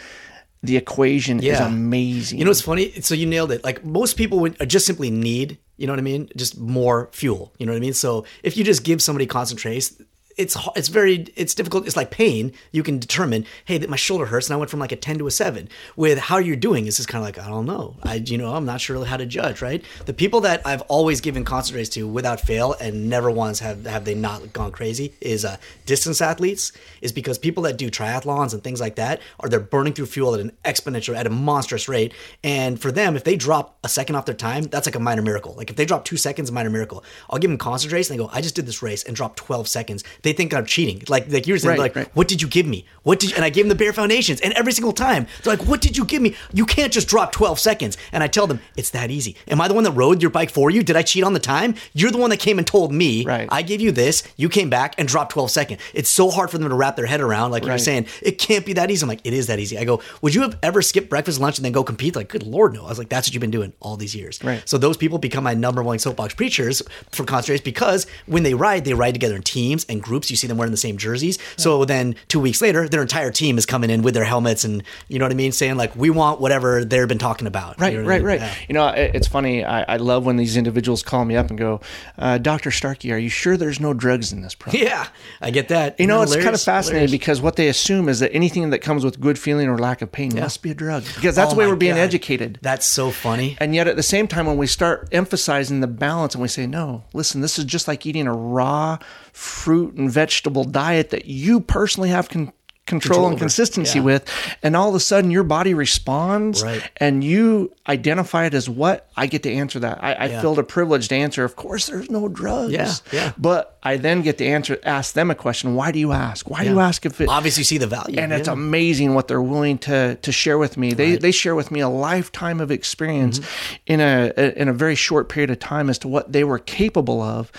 [0.62, 2.38] the equation is amazing.
[2.38, 2.90] You know what's funny?
[3.00, 3.62] So you nailed it.
[3.64, 6.28] Like most people would uh, just simply need, you know what I mean?
[6.36, 7.52] Just more fuel.
[7.58, 7.94] You know what I mean?
[7.94, 10.02] So if you just give somebody ConcenTrace,
[10.36, 11.86] it's it's very it's difficult.
[11.86, 12.52] It's like pain.
[12.70, 15.16] You can determine, hey, that my shoulder hurts, and I went from like a ten
[15.18, 15.68] to a seven.
[15.96, 17.96] With how you're doing, it's just kind of like I don't know.
[18.02, 19.62] I you know I'm not sure how to judge.
[19.62, 19.82] Right.
[20.04, 24.04] The people that I've always given ConcenTrace to without fail, and never once have have
[24.04, 26.72] they not gone crazy is uh, distance athletes.
[27.00, 30.34] Is because people that do triathlons and things like that are they're burning through fuel
[30.34, 32.12] at an exponential at a monstrous rate,
[32.44, 35.22] and for them, if they drop a second off their time, that's like a minor
[35.22, 35.54] miracle.
[35.56, 37.02] Like if they drop two seconds, minor miracle.
[37.30, 39.66] I'll give them ConcenTrace, and they go, I just did this race and dropped 12
[39.66, 40.04] seconds.
[40.26, 41.02] They think I'm cheating.
[41.08, 42.08] Like like you're saying, Right, like, right.
[42.16, 42.84] what did you give me?
[43.02, 45.56] What did you, and I gave them the bare foundations, and every single time they're
[45.56, 46.34] like, what did you give me?
[46.52, 47.96] You can't just drop 12 seconds.
[48.12, 49.36] And I tell them it's that easy.
[49.48, 50.82] Am I the one that rode your bike for you?
[50.82, 51.74] Did I cheat on the time?
[51.92, 53.24] You're the one that came and told me.
[53.24, 53.48] Right.
[53.50, 54.22] I gave you this.
[54.36, 55.80] You came back and dropped 12 seconds.
[55.94, 57.52] It's so hard for them to wrap their head around.
[57.52, 59.04] Like you're saying, it can't be that easy.
[59.04, 59.78] I'm like, it is that easy.
[59.78, 62.16] I go, would you have ever skipped breakfast, lunch, and then go compete?
[62.16, 62.84] Like, good lord, no.
[62.86, 64.42] I was like, that's what you've been doing all these years.
[64.42, 64.62] Right.
[64.68, 68.84] So those people become my number one soapbox preachers for ConcenTrace because when they ride,
[68.84, 70.15] they ride together in teams and groups.
[70.30, 71.38] You see them wearing the same jerseys.
[71.56, 74.82] So then two weeks later, their entire team is coming in with their helmets and
[75.08, 77.80] you know what I mean, saying like, we want whatever they've been talking about.
[77.80, 78.26] Right, You know what I right, mean?
[78.28, 78.40] right.
[78.40, 78.54] Yeah.
[78.68, 79.64] You know, it's funny.
[79.64, 81.80] I, I love when these individuals call me up and go,
[82.18, 82.70] uh, "Dr.
[82.70, 85.06] Starkey, are you sure there's no drugs in this product?" Yeah,
[85.40, 85.98] I get that.
[86.00, 87.10] You know, it's kind of fascinating hilarious.
[87.10, 90.12] because what they assume is that anything that comes with good feeling or lack of
[90.12, 92.00] pain must be a drug because that's Oh the way we're being God.
[92.02, 92.58] educated.
[92.62, 93.56] That's so funny.
[93.60, 96.66] And yet, at the same time, when we start emphasizing the balance and we say,
[96.66, 98.98] no, listen, this is just like eating a raw
[99.36, 102.52] fruit and vegetable diet that you personally have con-
[102.86, 104.04] control, Control and consistency Yeah.
[104.04, 104.30] with,
[104.62, 106.88] and all of a sudden your body responds Right.
[106.98, 109.08] and you identify it as what?
[109.16, 109.98] I get to answer that.
[110.04, 110.40] I, I Yeah.
[110.40, 112.72] feel the privilege to answer, of course, there's no drugs.
[112.72, 113.32] Yeah, yeah.
[113.36, 115.74] But I then get to answer, ask them a question.
[115.74, 116.48] Why do you ask?
[116.48, 118.20] Why do you ask if it, Obviously, see the value.
[118.20, 120.92] and it's amazing what they're willing to to share with me.
[120.94, 123.92] They they share with me a lifetime of experience mm-hmm.
[123.94, 126.60] in a, a in a very short period of time as to what they were
[126.60, 127.50] capable of.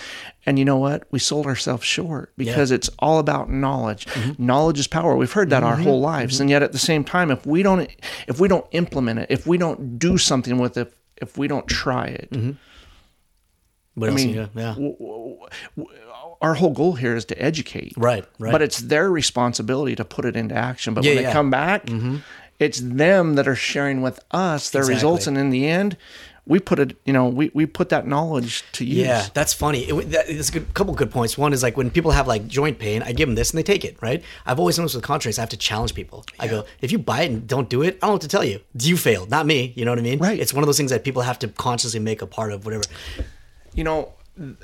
[0.48, 1.02] And you know what?
[1.10, 4.06] We sold ourselves short because it's all about knowledge.
[4.06, 4.46] Mm-hmm.
[4.46, 5.14] Knowledge is power.
[5.14, 5.82] We've heard that our mm-hmm.
[5.82, 6.44] whole lives, mm-hmm.
[6.44, 7.86] and yet at the same time, if we don't
[8.26, 11.66] if we don't implement it, if we don't do something with it, if we don't
[11.66, 12.30] try it,
[13.92, 14.70] What I mean, you yeah.
[14.72, 15.38] w- w-
[15.76, 15.98] w-
[16.40, 17.92] our whole goal here is to educate.
[17.98, 18.50] Right, right.
[18.50, 20.94] But it's their responsibility to put it into action.
[20.94, 21.28] But Yeah, when they yeah.
[21.28, 21.36] Mm-hmm.
[21.36, 21.90] come back,
[22.58, 24.94] it's them that are sharing with us their Exactly.
[24.94, 25.26] results.
[25.26, 25.98] And in the end,
[26.48, 29.06] we put it, you know, we, we put that knowledge to use.
[29.06, 29.80] Yeah, that's funny.
[29.82, 31.36] It, that, there's a good, couple good points.
[31.36, 33.62] One is like when people have like joint pain, I give them this and they
[33.62, 33.98] take it.
[34.00, 34.24] Right?
[34.46, 36.24] I've always noticed with contracts, I have to challenge people.
[36.40, 38.28] I go, if you buy it and don't do it, I don't know what to
[38.28, 38.60] tell you.
[38.80, 39.74] You failed, not me.
[39.76, 40.18] You know what I mean?
[40.18, 40.40] Right.
[40.40, 42.64] It's one of those things that people have to consciously make a part of.
[42.64, 42.84] Whatever.
[43.74, 44.12] you know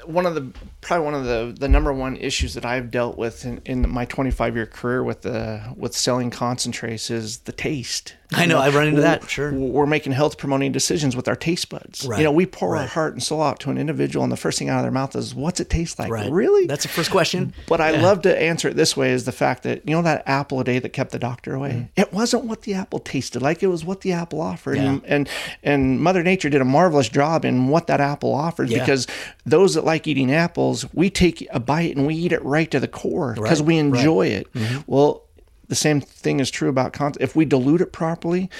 [0.06, 3.44] one of the probably one of the the number one issues that I've dealt with
[3.44, 8.14] in, in my 25 year career with the with selling concentrates is the taste.
[8.36, 9.52] I know, I've run into that, sure.
[9.52, 12.04] We're making health promoting decisions with our taste buds.
[12.04, 14.36] Right, You know, we pour our heart and soul out to an individual, and the
[14.36, 16.28] first thing out of their mouth is, "What's it taste like?" Right.
[16.32, 16.66] Really?
[16.66, 17.54] That's the first question.
[17.68, 20.24] But I love to answer it this way: is the fact that you know that
[20.26, 21.70] apple a day that kept the doctor away.
[21.70, 22.00] Mm-hmm.
[22.00, 24.78] It wasn't what the apple tasted like; it was what the apple offered.
[24.78, 24.84] Yeah.
[24.84, 25.28] And, and
[25.62, 28.80] and Mother Nature did a marvelous job in what that apple offered Yeah.
[28.80, 29.06] because
[29.46, 32.78] those that like eating apples, we take a bite and we eat it right to
[32.78, 33.86] the core because Right, we right.
[33.86, 34.52] enjoy it.
[34.52, 34.80] Mm-hmm.
[34.86, 35.23] Well,
[35.68, 37.22] the same thing is true about content.
[37.22, 38.50] If we dilute it properly.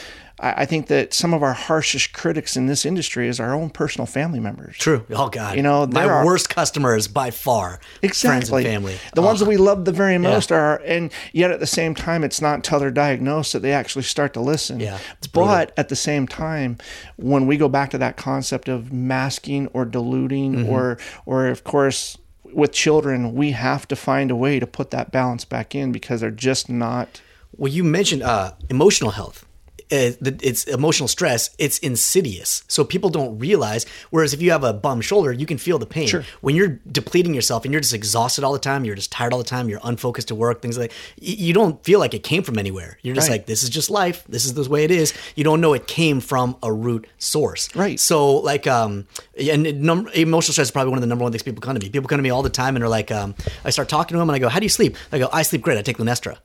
[0.41, 3.71] I I think that some of our harshest critics in this industry is our own
[3.71, 4.77] personal family members.
[4.77, 5.07] True.
[5.11, 5.55] Oh God.
[5.57, 7.79] You know, my are- worst customers by far.
[8.03, 8.29] Exactly.
[8.29, 8.97] Friends and family.
[9.15, 9.45] The ones Oh.
[9.45, 12.55] that we love the very most are, and yet at the same time, it's not
[12.57, 14.81] until they're diagnosed that they actually start to listen.
[14.81, 14.99] Yeah,
[15.33, 16.79] but at the same time,
[17.17, 20.69] when we go back to that concept of masking or diluting, Mm-hmm.
[20.73, 22.19] or, or of course,
[22.55, 26.21] with children, we have to find a way to put that balance back in because
[26.21, 27.21] they're just not.
[27.57, 29.47] Well, you mentioned uh, emotional health.
[29.95, 31.51] Uh, it's emotional stress.
[31.59, 33.87] It's insidious, so people don't realize.
[34.11, 36.09] Whereas if you have a bum shoulder, you can feel the pain.
[36.09, 36.25] Sure.
[36.41, 39.39] When you're depleting yourself and you're just exhausted all the time, you're just tired all
[39.39, 40.93] the time, you're unfocused to work, things like.
[41.21, 42.99] You don't feel like it came from anywhere.
[43.03, 43.35] You're just Right.
[43.41, 44.25] like, this is just life.
[44.29, 45.13] This is the way it is.
[45.37, 47.69] You don't know it came from a root source.
[47.77, 47.99] Right.
[48.01, 49.07] So like, um,
[49.39, 51.75] and it num- emotional stress is probably one of the number one things people come
[51.75, 51.89] to me.
[51.91, 54.19] People come to me all the time and are like, um, I start talking to
[54.19, 54.97] them and I go, how do you sleep?
[55.13, 55.79] I go, I sleep great.
[55.79, 56.37] I take Lunesta.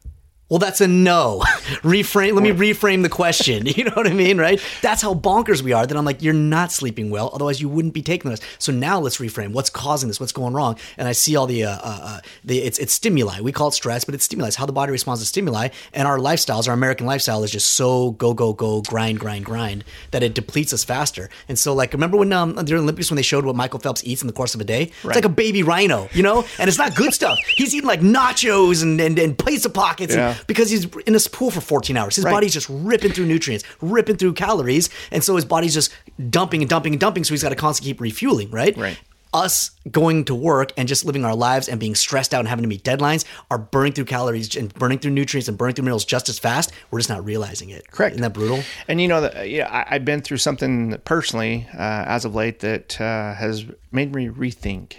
[0.49, 1.39] Well, that's a no.
[1.83, 2.33] reframe.
[2.33, 3.67] Let me reframe the question.
[3.79, 4.59] You know what I mean, right?
[4.81, 5.85] That's how bonkers we are.
[5.85, 7.29] That I'm like, you're not sleeping well.
[7.33, 8.41] Otherwise, you wouldn't be taking this.
[8.57, 9.53] So now let's reframe.
[9.53, 10.19] What's causing this?
[10.19, 10.77] What's going wrong?
[10.97, 13.39] And I see all the, uh, uh, uh, the it's it's stimuli.
[13.41, 14.47] We call it stress, but it's stimuli.
[14.47, 15.69] It's how the body responds to stimuli.
[15.93, 19.85] And our lifestyles, our American lifestyle, is just so go go go grind grind grind
[20.11, 21.29] that it depletes us faster.
[21.47, 24.03] And so, like, remember when um, during the Olympics when they showed what Michael Phelps
[24.03, 24.91] eats in the course of a day?
[25.03, 26.43] It's like a baby rhino, you know.
[26.57, 27.37] And it's not good stuff.
[27.55, 30.13] He's eating like nachos and and, and pizza pockets.
[30.13, 30.35] and- Yeah.
[30.47, 32.15] Because he's in this pool for 14 hours.
[32.15, 32.31] His Right.
[32.31, 35.91] body's just ripping through nutrients, ripping through calories, and so his body's just
[36.29, 37.23] dumping and dumping and dumping.
[37.23, 38.75] So he's got to constantly keep refueling, right?
[38.77, 38.97] Right.
[39.31, 42.63] us going to work and just living our lives and being stressed out and having
[42.63, 46.03] to meet deadlines are burning through calories and burning through nutrients and burning through minerals
[46.03, 46.71] just as fast.
[46.89, 47.91] We're just not realizing it.
[47.91, 48.13] Correct.
[48.13, 48.63] Isn't that brutal?
[48.87, 52.61] And you know, that, yeah, I, I've been through something personally uh, as of late
[52.61, 54.93] that uh, has made me rethink.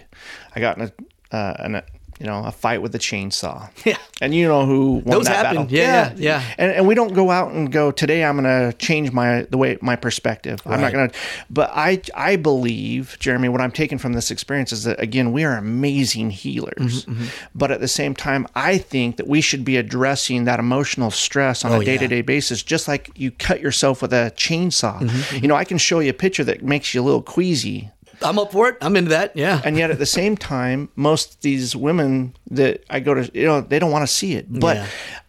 [0.55, 0.85] I got in
[1.33, 1.83] a, uh, in a
[2.21, 3.69] you know, a fight with a chainsaw.
[3.85, 3.97] Yeah.
[4.23, 5.63] And you know who won Those that happen.
[5.63, 5.73] battle.
[5.75, 6.55] Yeah, yeah, yeah.
[6.59, 8.23] And, and we don't go out and go today.
[8.23, 10.61] I'm going to change my the way my perspective.
[10.67, 11.17] I'm not going to.
[11.49, 15.43] But I I believe Jeremy, what I'm taking from this experience is that again we
[15.45, 19.79] are amazing healers, Mm-hmm, but at the same time I think that we should be
[19.79, 23.61] addressing that emotional stress on Oh, a day to day basis, just like you cut
[23.63, 25.01] yourself with a chainsaw.
[25.01, 27.91] Mm-hmm, You know, I can show you a picture that makes you a little queasy.
[28.23, 28.77] I'm up for it.
[28.81, 29.37] I'm into that.
[29.37, 29.61] Yeah.
[29.65, 33.47] And yet, at the same time, most of these women that I go to, you
[33.47, 34.47] know, they don't want to see it.
[34.51, 34.87] But Yeah.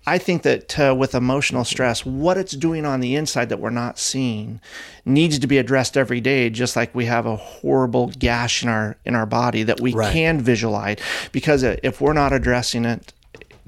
[0.08, 3.70] I think that uh, with emotional stress, what it's doing on the inside that we're
[3.70, 4.60] not seeing
[5.06, 6.50] needs to be addressed every day.
[6.50, 10.12] Just like we have a horrible gash in our in our body that we Right.
[10.12, 10.98] can visualize,
[11.32, 13.14] because uh, if we're not addressing it,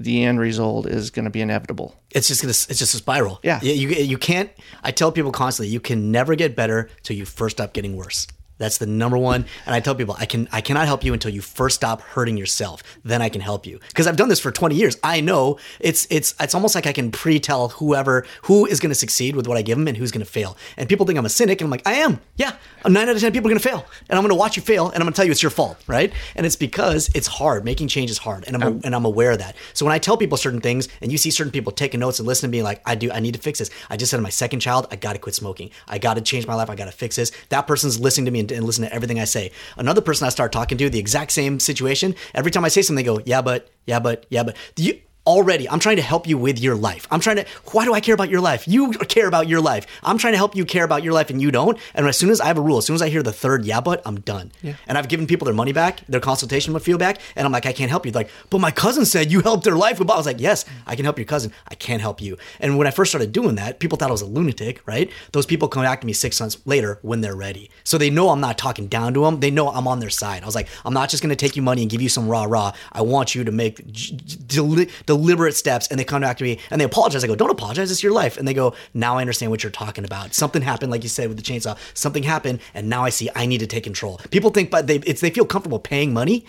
[0.00, 1.94] the end result is going to be inevitable.
[2.10, 3.38] it's just gonna it's just a spiral.
[3.44, 3.60] Yeah.
[3.62, 4.50] you you can't.
[4.82, 8.26] I tell people constantly, you can never get better till you first stop getting worse.
[8.58, 9.46] That's the number one.
[9.66, 12.36] And I tell people, I can I cannot help you until you first stop hurting
[12.36, 12.82] yourself.
[13.04, 14.96] Then I can help you because I've done this for 20 years.
[15.02, 18.94] I know it's it's it's almost like I can pre-tell whoever who is going to
[18.94, 20.56] succeed with what I give them and who's going to fail.
[20.76, 22.20] And people think I'm a cynic, and I'm like, I am.
[22.36, 24.56] Yeah, nine out of ten people are going to fail, and I'm going to watch
[24.56, 26.12] you fail, and I'm going to tell you it's your fault, right?
[26.36, 27.64] And it's because it's hard.
[27.64, 29.56] Making change is hard, and I'm um, and I'm aware of that.
[29.72, 32.28] So when I tell people certain things, and you see certain people taking notes and
[32.28, 33.70] listening to me, like I do, I need to fix this.
[33.90, 35.70] I just said to my second child, I got to quit smoking.
[35.88, 36.70] I got to change my life.
[36.70, 37.32] I got to fix this.
[37.48, 39.50] That person's listening to me and, and listening to everything I say.
[39.76, 42.14] Another person I start talking to, the exact same situation.
[42.34, 44.56] Every time I say something, they go, yeah, but, yeah, but, yeah, but.
[44.74, 47.06] Do you, already i'm trying to help you with your life.
[47.10, 48.68] I'm trying to why do i care about your life?
[48.68, 49.86] You care about your life.
[50.02, 51.78] I'm trying to help you care about your life and you don't.
[51.94, 53.64] And as soon as i have a rule as soon as i hear the third
[53.64, 54.52] yeah but i'm done.
[54.62, 54.74] Yeah.
[54.86, 57.72] and i've given people their money back their consultation fee back and i'm like i
[57.72, 58.12] can't help you.
[58.12, 60.94] They're like but my cousin said you helped their life i was like yes i
[60.96, 61.52] can help your cousin.
[61.68, 62.36] I can't help you.
[62.60, 65.10] And when i first started doing that people thought i was a lunatic right?
[65.32, 67.70] Those people come back to me six months later when they're ready.
[67.84, 70.42] So they know i'm not talking down to them they know i'm on their side.
[70.42, 72.28] I was like i'm not just going to take you money and give you some
[72.28, 73.76] rah rah i want you to make
[74.46, 77.22] deli- deliberate steps and they come back to me and they apologize.
[77.24, 77.90] I go don't apologize.
[77.90, 78.36] It's your life.
[78.36, 80.34] And they go now i understand what you're talking about.
[80.34, 81.76] Something happened like you said with the chainsaw.
[81.94, 84.20] Something happened and now i see i need to take control.
[84.30, 86.44] People think but they it's they feel comfortable paying money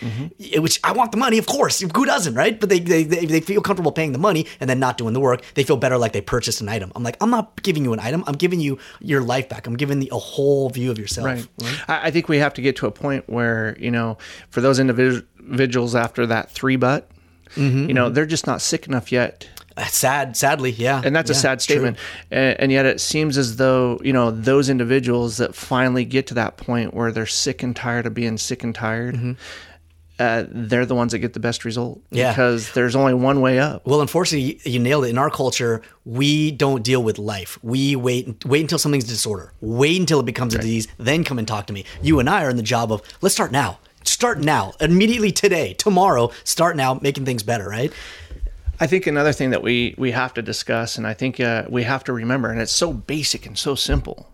[0.53, 1.79] eh, which i want the money of course.
[1.79, 2.59] Who doesn't right?
[2.59, 5.19] But they, they they they feel comfortable paying the money and then not doing the
[5.19, 5.41] work.
[5.53, 6.91] They feel better like they purchased an item.
[6.95, 8.23] I'm like i'm not giving you an item.
[8.27, 9.67] I'm giving you your life back.
[9.67, 11.25] I'm giving the, a whole view of yourself.
[11.25, 11.47] Right.
[11.87, 14.17] I, I think we have to get to a point where, you know,
[14.49, 17.09] for those individuals after that three butt,
[17.55, 19.47] Mm-hmm, you know, they're just not sick enough yet.
[19.77, 21.97] Uh, sad sadly yeah And that's a sad statement.
[22.31, 26.33] And, and yet it seems as though, you know, those individuals that finally get to
[26.35, 29.15] that point where they're sick and tired of being sick and tired,
[30.17, 31.99] uh, they're the ones that get the best result.
[32.05, 32.15] Mm-hmm.
[32.15, 32.31] Yeah.
[32.31, 33.85] Because there's only one way up.
[33.85, 35.09] Well, unfortunately, you you nailed it.
[35.09, 37.59] In our culture, we don't deal with life.
[37.61, 39.51] We wait wait until something's a disorder.
[39.59, 41.83] Wait until it becomes a disease, then come and talk to me.
[42.01, 43.79] You and I are in the job of let's start now.
[44.05, 44.73] Start now.
[44.79, 47.91] Immediately today, tomorrow, start now making things better, right?
[48.79, 51.83] I think another thing that we we have to discuss, and I think uh, we
[51.83, 54.29] have to remember, and it's so basic and so simple,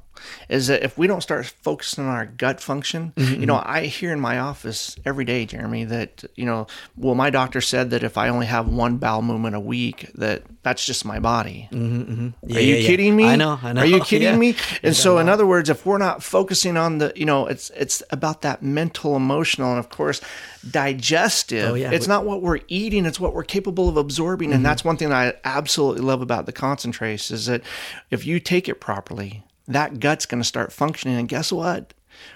[0.49, 3.71] is that if we don't start focusing on our gut function, mm-hmm, you know, mm-hmm.
[3.71, 7.89] I hear in my office every day, Jeremy, that you know, well, my doctor said
[7.91, 11.67] that if I only have one bowel movement a week, that that's just my body.
[11.71, 12.87] Mm-hmm, yeah, Are you yeah, yeah.
[12.87, 13.25] kidding me?
[13.25, 13.81] I know, I know.
[13.81, 14.37] Are you kidding Yeah.
[14.37, 14.55] me?
[14.83, 18.03] And so, in other words, if we're not focusing on the, you know, it's it's
[18.11, 20.21] about that mental, emotional, and of course,
[20.69, 21.71] digestive.
[21.71, 21.91] Oh, yeah.
[21.91, 24.49] It's not what we're eating; it's what we're capable of absorbing.
[24.49, 24.57] Mm-hmm.
[24.57, 27.61] And that's one thing I absolutely love about the concentrates is that
[28.09, 29.43] if you take it properly,
[29.73, 31.17] that gut's going to start functioning.
[31.17, 31.93] And guess what?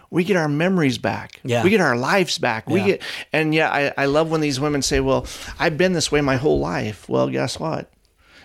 [0.09, 1.39] We get our memories back.
[1.43, 1.63] Yeah.
[1.63, 2.69] We get our lives back.
[2.69, 2.85] We Yeah.
[2.87, 3.01] get,
[3.33, 5.25] and yeah, I, I love when these women say, "Well,
[5.59, 7.91] I've been this way my whole life." Well, guess what?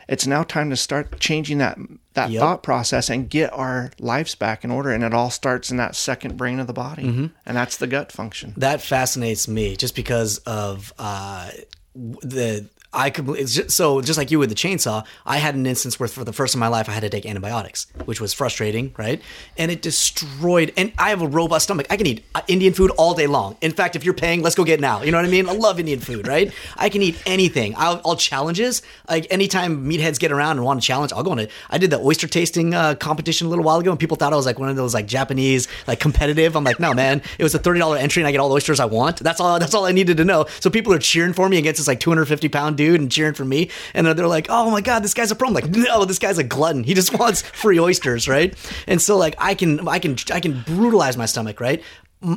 [0.08, 1.78] It's now time to start changing that
[2.14, 2.40] that Yep.
[2.40, 4.90] thought process and get our lives back in order.
[4.90, 7.26] And it all starts in that second brain of the body, Mm-hmm.
[7.46, 8.52] and that's the gut function.
[8.56, 11.50] That fascinates me just because of uh,
[11.94, 16.00] the I could just, so just like you with the chainsaw, I had an instance
[16.00, 18.32] where for the first time in my life I had to take antibiotics, which was
[18.32, 19.22] frustrating, right?
[19.56, 20.72] And it destroyed.
[20.76, 21.86] And I have a robust stomach.
[21.88, 23.56] I can eat uh, Indian food all day long.
[23.60, 25.02] In fact, if you're paying, let's go get now.
[25.02, 25.48] You know what I mean?
[25.48, 26.52] I love Indian food, right?
[26.76, 27.74] I can eat anything.
[27.76, 28.82] I'll, I'll challenges.
[29.08, 31.50] Like anytime meatheads get around and want to challenge, I'll go on it.
[31.70, 34.36] I did the oyster tasting uh, competition a little while ago, and people thought I
[34.36, 36.56] was like one of those like Japanese like competitive.
[36.56, 38.56] I'm like, no, man, it was a thirty dollar entry, and I get all the
[38.56, 39.20] oysters I want.
[39.20, 39.60] That's all.
[39.60, 40.46] That's all I needed to know.
[40.58, 43.44] So people are cheering for me against this like 250 pound dude and cheering for
[43.44, 45.48] me, and they're like, oh my god, this guy's a pro.
[45.48, 46.82] I'm like, no, this guy's a glutton.
[46.82, 48.54] He just wants free oysters, right?
[48.86, 51.82] And so like I can I can I can brutalize my stomach, right?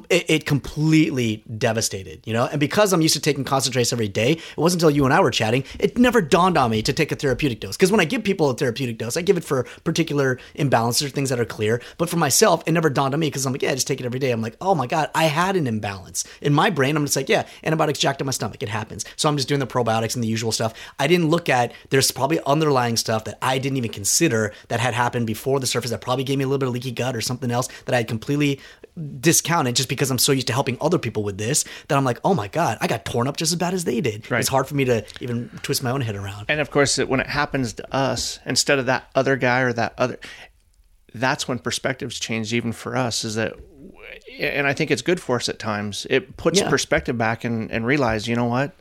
[0.10, 2.46] It, it completely devastated, you know?
[2.46, 5.20] And because I'm used to taking concentrates every day, it wasn't until you and I
[5.20, 7.76] were chatting, it never dawned on me to take a therapeutic dose.
[7.76, 11.10] Because when I give people a therapeutic dose, I give it for particular imbalances or
[11.10, 11.82] things that are clear.
[11.98, 14.00] But for myself, it never dawned on me because I'm like, yeah, I just take
[14.00, 14.32] it every day.
[14.32, 16.24] I'm like, oh my God, I had an imbalance.
[16.42, 18.64] In my brain, I'm just like, yeah, antibiotics jacked up my stomach.
[18.64, 19.04] It happens.
[19.18, 20.74] So I'm just doing the probiotics and the usual stuff.
[20.98, 24.94] I didn't look at, there's probably underlying stuff that I didn't even consider that had
[24.94, 27.22] happened before the surface that probably gave me a little bit of leaky gut or
[27.22, 28.62] something else that I had completely
[29.20, 32.20] discounted just because I'm so used to helping other people with this that I'm like,
[32.24, 34.30] oh my God, I got torn up just as bad as they did.
[34.32, 34.40] Right.
[34.40, 36.46] It's hard for me to even twist my own head around.
[36.50, 39.94] And of course, when it happens to us, instead of that other guy or that
[39.98, 40.20] other,
[41.14, 43.24] that's when perspectives change even for us.
[43.24, 43.54] Is that,
[44.40, 46.08] and I think it's good for us at times.
[46.10, 46.70] It puts Yeah.
[46.70, 48.72] perspective back and, and realize, you know what,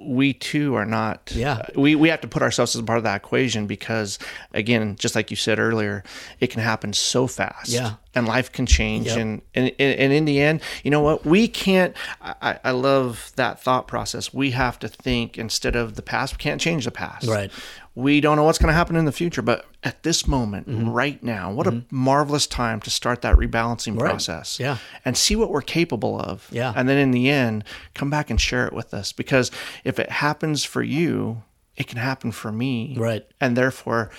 [0.00, 1.32] we too are not.
[1.34, 1.54] Yeah.
[1.54, 4.18] Uh, we we have to put ourselves as part of that equation because,
[4.52, 6.04] again, just like you said earlier,
[6.38, 7.70] it can happen so fast.
[7.70, 7.94] Yeah.
[8.18, 9.16] And life can change Yep.
[9.18, 13.62] and, and and in the end you know what we can't I, I love that
[13.62, 17.26] thought process we have to think instead of the past we can't change the past
[17.28, 17.50] Right.
[17.94, 20.90] we don't know what's going to happen in the future but at this moment Mm-hmm.
[20.90, 24.78] right now what a marvelous time to start that rebalancing process Yeah.
[25.04, 26.72] and see what we're capable of Yeah.
[26.76, 27.64] and then in the end
[27.94, 29.50] come back and share it with us because
[29.84, 31.42] if it happens for you
[31.76, 33.24] it can happen for me Right.
[33.40, 34.10] and therefore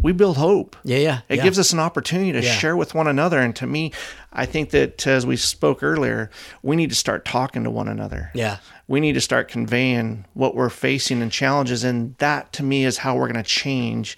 [0.00, 1.42] we build hope Yeah, yeah, it yeah.
[1.42, 2.52] gives us an opportunity to Yeah.
[2.54, 3.38] share with one another.
[3.38, 3.92] And to me,
[4.32, 6.30] I think that as we spoke earlier,
[6.62, 8.30] we need to start talking to one another.
[8.34, 8.58] Yeah.
[8.88, 11.84] We need to start conveying what we're facing and challenges.
[11.84, 14.16] And that to me is how we're going to change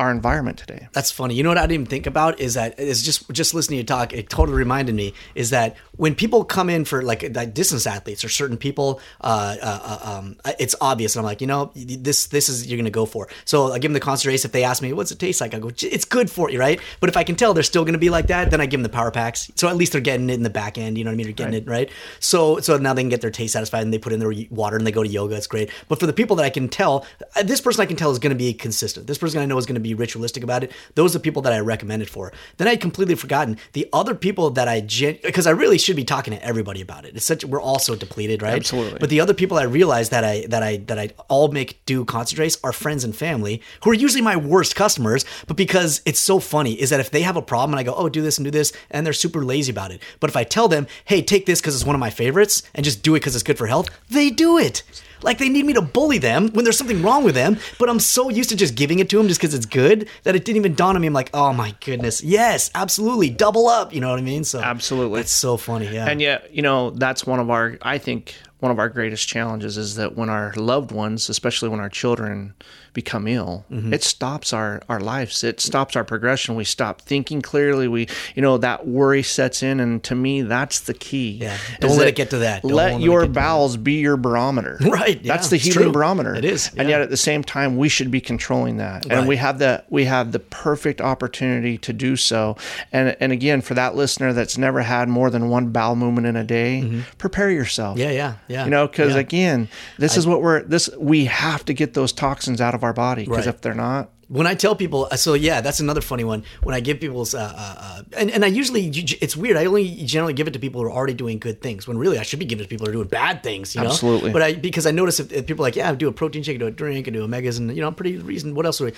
[0.00, 0.88] our environment today.
[0.92, 1.34] That's funny.
[1.34, 3.80] You know what I didn't even think about is that is just just listening to
[3.82, 4.14] you talk.
[4.14, 8.24] It totally reminded me is that when people come in for like, like distance athletes
[8.24, 11.14] or certain people, uh, uh, uh, um, it's obvious.
[11.14, 13.28] And I'm like, you know, this this is you're gonna go for.
[13.44, 14.46] So I give them the concentrates.
[14.46, 15.54] If they ask me, what's it taste like?
[15.54, 16.80] I go, it's good for you, right?
[17.00, 18.84] But if I can tell they're still gonna be like that, then I give them
[18.84, 19.50] the power packs.
[19.56, 20.96] So at least they're getting it in the back end.
[20.96, 21.26] You know what I mean?
[21.26, 21.90] They're getting it right.
[22.20, 24.78] So so now they can get their taste satisfied and they put in their water
[24.78, 25.36] and they go to yoga.
[25.36, 25.70] It's great.
[25.88, 27.04] But for the people that I can tell,
[27.36, 29.06] uh, this person I can tell is going to be consistent.
[29.06, 30.72] This person I know is going to be ritualistic about it.
[30.94, 32.32] Those are the people that I recommend it for.
[32.56, 35.96] Then I had completely forgotten the other people that I gen because I really should
[35.96, 37.16] be talking to everybody about it.
[37.16, 38.56] It's such we're all so depleted, right?
[38.56, 38.98] Absolutely.
[38.98, 42.04] But the other people I realized that I that I that I all make do
[42.04, 45.24] concentrates are friends and family who are usually my worst customers.
[45.46, 47.94] But because it's so funny is that if they have a problem and I go,
[47.94, 50.02] oh, do this and do this, and they're super lazy about it.
[50.20, 52.84] But if I tell them, hey, take this because it's one of my favorites, and
[52.84, 54.82] just do it because it's good for health, they do it.
[55.22, 58.00] Like they need me to bully them when there's something wrong with them, but I'm
[58.00, 60.56] so used to just giving it to them just because it's good that it didn't
[60.58, 61.06] even dawn on me.
[61.06, 63.92] I'm like, oh my goodness, yes, absolutely, double up.
[63.94, 64.44] You know what I mean?
[64.44, 65.20] So Absolutely.
[65.20, 65.88] it's so funny.
[65.88, 69.26] Yeah, And yet, you know, that's one of our, I think, one of our greatest
[69.28, 72.54] challenges is that when our loved ones, especially when our children
[72.92, 73.92] become ill, Mm-hmm.
[73.94, 75.44] it stops our, our lives.
[75.44, 76.56] It stops our progression.
[76.56, 77.86] We stop thinking clearly.
[77.88, 79.78] We, you know, that worry sets in.
[79.80, 81.38] And to me, that's the key.
[81.40, 81.56] Yeah.
[81.80, 82.62] Don't let it get to that.
[82.62, 83.40] Don't let your get to that.
[83.40, 84.78] bowels be your barometer.
[84.90, 85.92] Right, yeah, That's the healing true.
[85.92, 86.34] barometer.
[86.34, 89.04] It is, And yet at the same time, we should be controlling that.
[89.06, 89.18] Right.
[89.18, 92.56] And we have the, we have the perfect opportunity to do so.
[92.92, 96.34] And, and again, for that listener that's never had more than one bowel movement in
[96.36, 97.96] a day, prepare yourself.
[97.98, 98.08] Mm-hmm.
[98.08, 98.64] yeah, yeah, yeah.
[98.64, 99.20] You know, because Yeah.
[99.20, 100.90] again, this is what we're this.
[100.98, 103.54] We have to get those toxins out of our body because Right.
[103.54, 106.44] if they're not, when I tell people, so yeah, that's another funny one.
[106.62, 109.56] When I give people's, uh, uh, uh, and, and I usually, it's weird.
[109.56, 111.88] I only generally give it to people who are already doing good things.
[111.88, 113.74] When really, I should be giving it to people who are doing bad things.
[113.74, 114.30] You know, Absolutely.
[114.30, 116.44] But I because I notice if, if people are like, yeah, I do a protein
[116.44, 118.54] shake, I do a drink, I do omegas, and you know, I'm pretty reason.
[118.54, 118.78] What else?
[118.78, 118.92] Do I,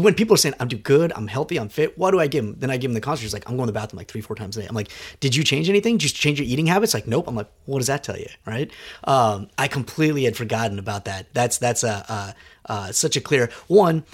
[0.00, 2.46] when people are saying I'm do good, I'm healthy, I'm fit, what do I give
[2.46, 2.56] them?
[2.58, 3.34] Then I give them the concentrates.
[3.34, 4.66] Like I'm going to the bathroom like three, four times a day.
[4.66, 4.88] I'm like,
[5.20, 5.98] did you change anything?
[5.98, 6.94] Just you change your eating habits?
[6.94, 7.28] Like, nope.
[7.28, 8.28] I'm like, what does that tell you?
[8.46, 8.70] Right?
[9.04, 11.34] Um, I completely had forgotten about that.
[11.34, 12.32] That's that's a uh,
[12.68, 14.04] uh, such a clear one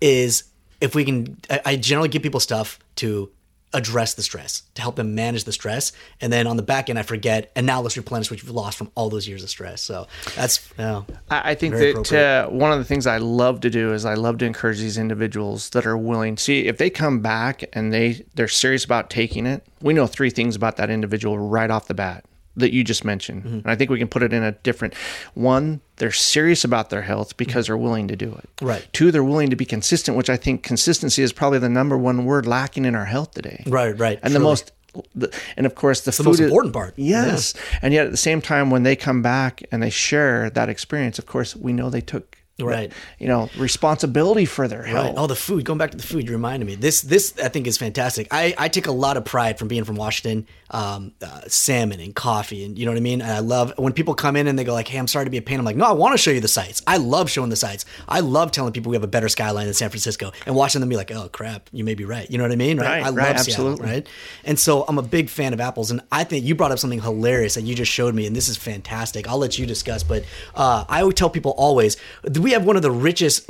[0.00, 0.44] is
[0.80, 3.30] if we can I, I generally give people stuff to
[3.74, 5.92] address the stress to help them manage the stress.
[6.22, 8.78] And then on the back end i forget and now let's replenish what you've lost
[8.78, 9.82] from all those years of stress.
[9.82, 13.70] So that's yeah I, I think that uh, one of the things I love to
[13.70, 16.36] do is I love to encourage these individuals that are willing.
[16.38, 20.30] See, if they come back and they they're serious about taking it, we know three
[20.30, 22.24] things about that individual right off the bat
[22.58, 23.54] that you just mentioned, Mm-hmm.
[23.58, 24.94] and I think we can put it in a different.
[25.34, 28.48] One, they're serious about their health because they're willing to do it.
[28.56, 28.66] Mm-hmm.
[28.66, 28.88] Right.
[28.92, 32.24] Two, they're willing to be consistent, which I think consistency is probably the number one
[32.24, 33.62] word lacking in our health today.
[33.66, 34.72] Right, right, And the most.
[35.14, 36.94] the- And of course, the, the most important part.
[36.96, 40.68] Yes, and yet at the same time, when they come back and they share that
[40.68, 42.92] experience, of course, we know they took Right.
[43.20, 45.06] You know, responsibility for their health.
[45.06, 45.14] Right.
[45.16, 45.64] Oh, the food.
[45.64, 46.74] Going back to the food, you reminded me.
[46.74, 48.26] This, this I think is fantastic.
[48.32, 50.46] I, I take a lot of pride from being from Washington.
[50.70, 53.22] Um, uh, salmon and coffee, and you know what I mean.
[53.22, 55.30] And I love when people come in and they go like, "Hey, I'm sorry to
[55.30, 56.82] be a pain." I'm like, "No, I want to show you the sights.
[56.86, 57.86] I love showing the sights.
[58.06, 60.90] I love telling people we have a better skyline than San Francisco, and watching them
[60.90, 62.78] be like, "Oh crap, you may be right." You know what I mean?
[62.78, 63.86] Right, I love right, Seattle, absolutely.
[63.86, 64.06] right?
[64.44, 67.00] And so I'm a big fan of apples, and I think you brought up something
[67.00, 69.26] hilarious that you just showed me, and this is fantastic.
[69.26, 71.96] I'll let you discuss, but uh, I would tell people always
[72.38, 73.46] we have one of the richest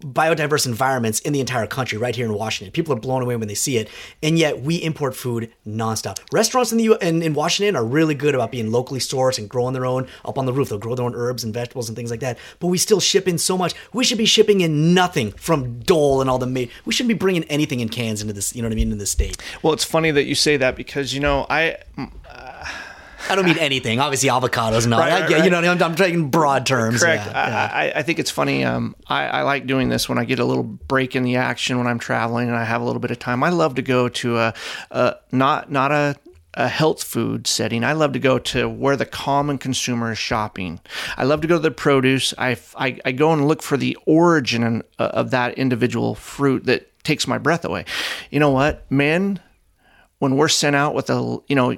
[0.00, 2.72] biodiverse environments in the entire country right here in Washington.
[2.72, 3.88] People are blown away when they see it,
[4.22, 6.18] and yet we import food nonstop.
[6.32, 9.48] Restaurants in the U- in, in Washington are really good about being locally sourced and
[9.48, 10.68] growing their own up on the roof.
[10.68, 12.38] They'll grow their own herbs and vegetables and things like that.
[12.60, 13.74] But we still ship in so much.
[13.92, 16.70] We should be shipping in nothing from Dole and all the made.
[16.84, 18.54] We shouldn't be bringing anything in cans into this.
[18.54, 18.92] You know what I mean?
[18.92, 19.36] In this state.
[19.62, 21.76] Well, it's funny that you say that because you know I
[23.28, 24.00] I don't mean anything.
[24.00, 25.00] Obviously, avocados and all.
[25.00, 25.44] Right, I right, get, right.
[25.44, 27.00] You know, I'm, I'm taking broad terms.
[27.00, 27.26] correct.
[27.26, 27.70] Yeah, yeah.
[27.72, 28.64] I, I, I think it's funny.
[28.64, 31.78] Um, I, I like doing this when I get a little break in the action
[31.78, 33.42] when I'm traveling and I have a little bit of time.
[33.42, 34.54] I love to go to a,
[34.90, 36.16] a not not a
[36.54, 37.82] a health food setting.
[37.82, 40.80] I love to go to where the common consumer is shopping.
[41.16, 42.34] I love to go to the produce.
[42.36, 46.90] I, I, I go and look for the origin uh, of that individual fruit that
[47.04, 47.84] takes my breath away.
[48.30, 49.40] You know what, men?
[50.18, 51.76] When we're sent out with a you know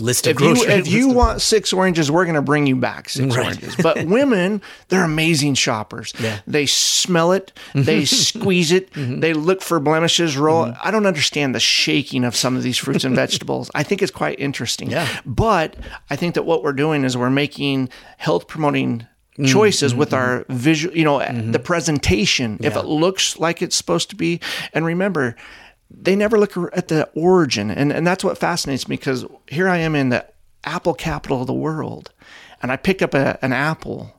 [0.00, 3.08] List of if you if you want six oranges, we're going to bring you back
[3.08, 3.46] six Right.
[3.46, 3.76] oranges.
[3.76, 6.12] But women, they're amazing shoppers.
[6.20, 6.40] Yeah.
[6.46, 9.20] They smell it, they squeeze it, mm-hmm.
[9.20, 10.36] they look for blemishes.
[10.36, 10.66] Roll.
[10.66, 10.80] Mm-hmm.
[10.82, 13.70] I don't understand the shaking of some of these fruits and vegetables.
[13.74, 14.90] I think it's quite interesting.
[14.90, 15.08] Yeah.
[15.24, 15.76] But
[16.08, 19.44] I think that what we're doing is we're making health promoting mm-hmm.
[19.44, 21.20] choices with our visual you know
[21.50, 24.40] the presentation if it looks like it's supposed to be
[24.72, 25.36] and remember
[25.90, 29.76] they never look at the origin and, and that's what fascinates me because here i
[29.78, 30.24] am in the
[30.64, 32.12] apple capital of the world
[32.62, 34.12] and i pick up a, an apple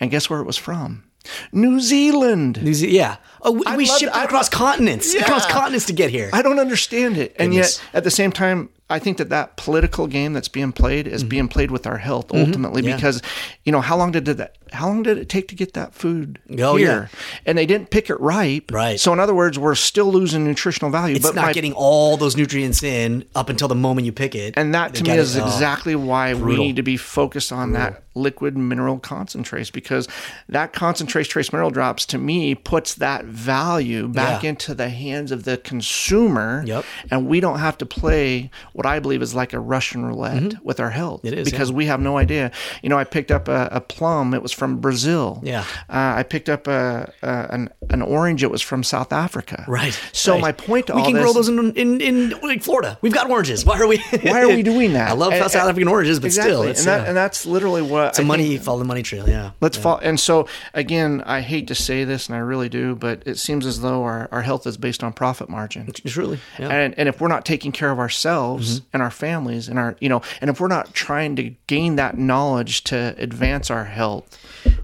[0.00, 1.04] and guess where it was from
[1.52, 3.16] new zealand New Ze- yeah.
[3.42, 5.52] Oh, we, we love- shipped I- across continents, across Yeah.
[5.52, 6.30] continents to get here.
[6.32, 7.34] I don't understand it.
[7.38, 11.06] And yet, at the same time, I think that that political game that's being played
[11.06, 12.88] is being played with our health ultimately Mm-hmm.
[12.90, 12.96] Yeah.
[12.96, 13.22] because,
[13.64, 14.56] you know, how long did that?
[14.72, 17.10] How long did it take to get that food Oh, here?
[17.44, 18.70] And they didn't pick it ripe.
[18.72, 18.98] Right.
[18.98, 21.16] So in other words, we're still losing nutritional value.
[21.16, 24.34] it's but not my- getting all those nutrients in up until the moment you pick
[24.34, 24.54] it.
[24.56, 26.48] and that to me is it- exactly why brutal.
[26.48, 30.06] we need to be focused on that liquid mineral concentrates because
[30.48, 34.50] that concentrates trace mineral drops to me puts that value back Yeah.
[34.50, 36.84] into the hands of the consumer Yep.
[37.10, 40.80] and we don't have to play what i believe is like a russian roulette with
[40.80, 41.26] our health Mm-hmm.
[41.28, 41.76] It is, because yeah.
[41.76, 42.50] we have no idea
[42.82, 45.60] you know i picked up a, a plum it was from brazil Yeah.
[45.88, 49.98] uh, i picked up a, a an, an orange it was from south africa Right.
[50.12, 50.40] so right.
[50.42, 52.98] my point to we all can this grow those in, in in like Florida.
[53.02, 53.64] We've got oranges.
[53.64, 53.98] Why are we?
[54.22, 56.52] why are we doing that I love And- South African oranges, but exactly.
[56.52, 57.08] still, and, that, yeah.
[57.08, 59.28] and that's literally what it's a I money think- follow the money trail.
[59.28, 59.52] Yeah.
[59.60, 59.98] Let's fall.
[60.02, 63.66] And so again, I hate to say this, and I really do, but it seems
[63.66, 65.90] as though our, our health is based on profit margin.
[65.92, 66.38] Truly.
[66.58, 66.64] Yeah.
[66.66, 66.72] Mm-hmm.
[66.72, 70.08] And, and if we're not taking care of ourselves and our families and our, you
[70.08, 74.38] know, and if we're not trying to gain that knowledge to advance our health,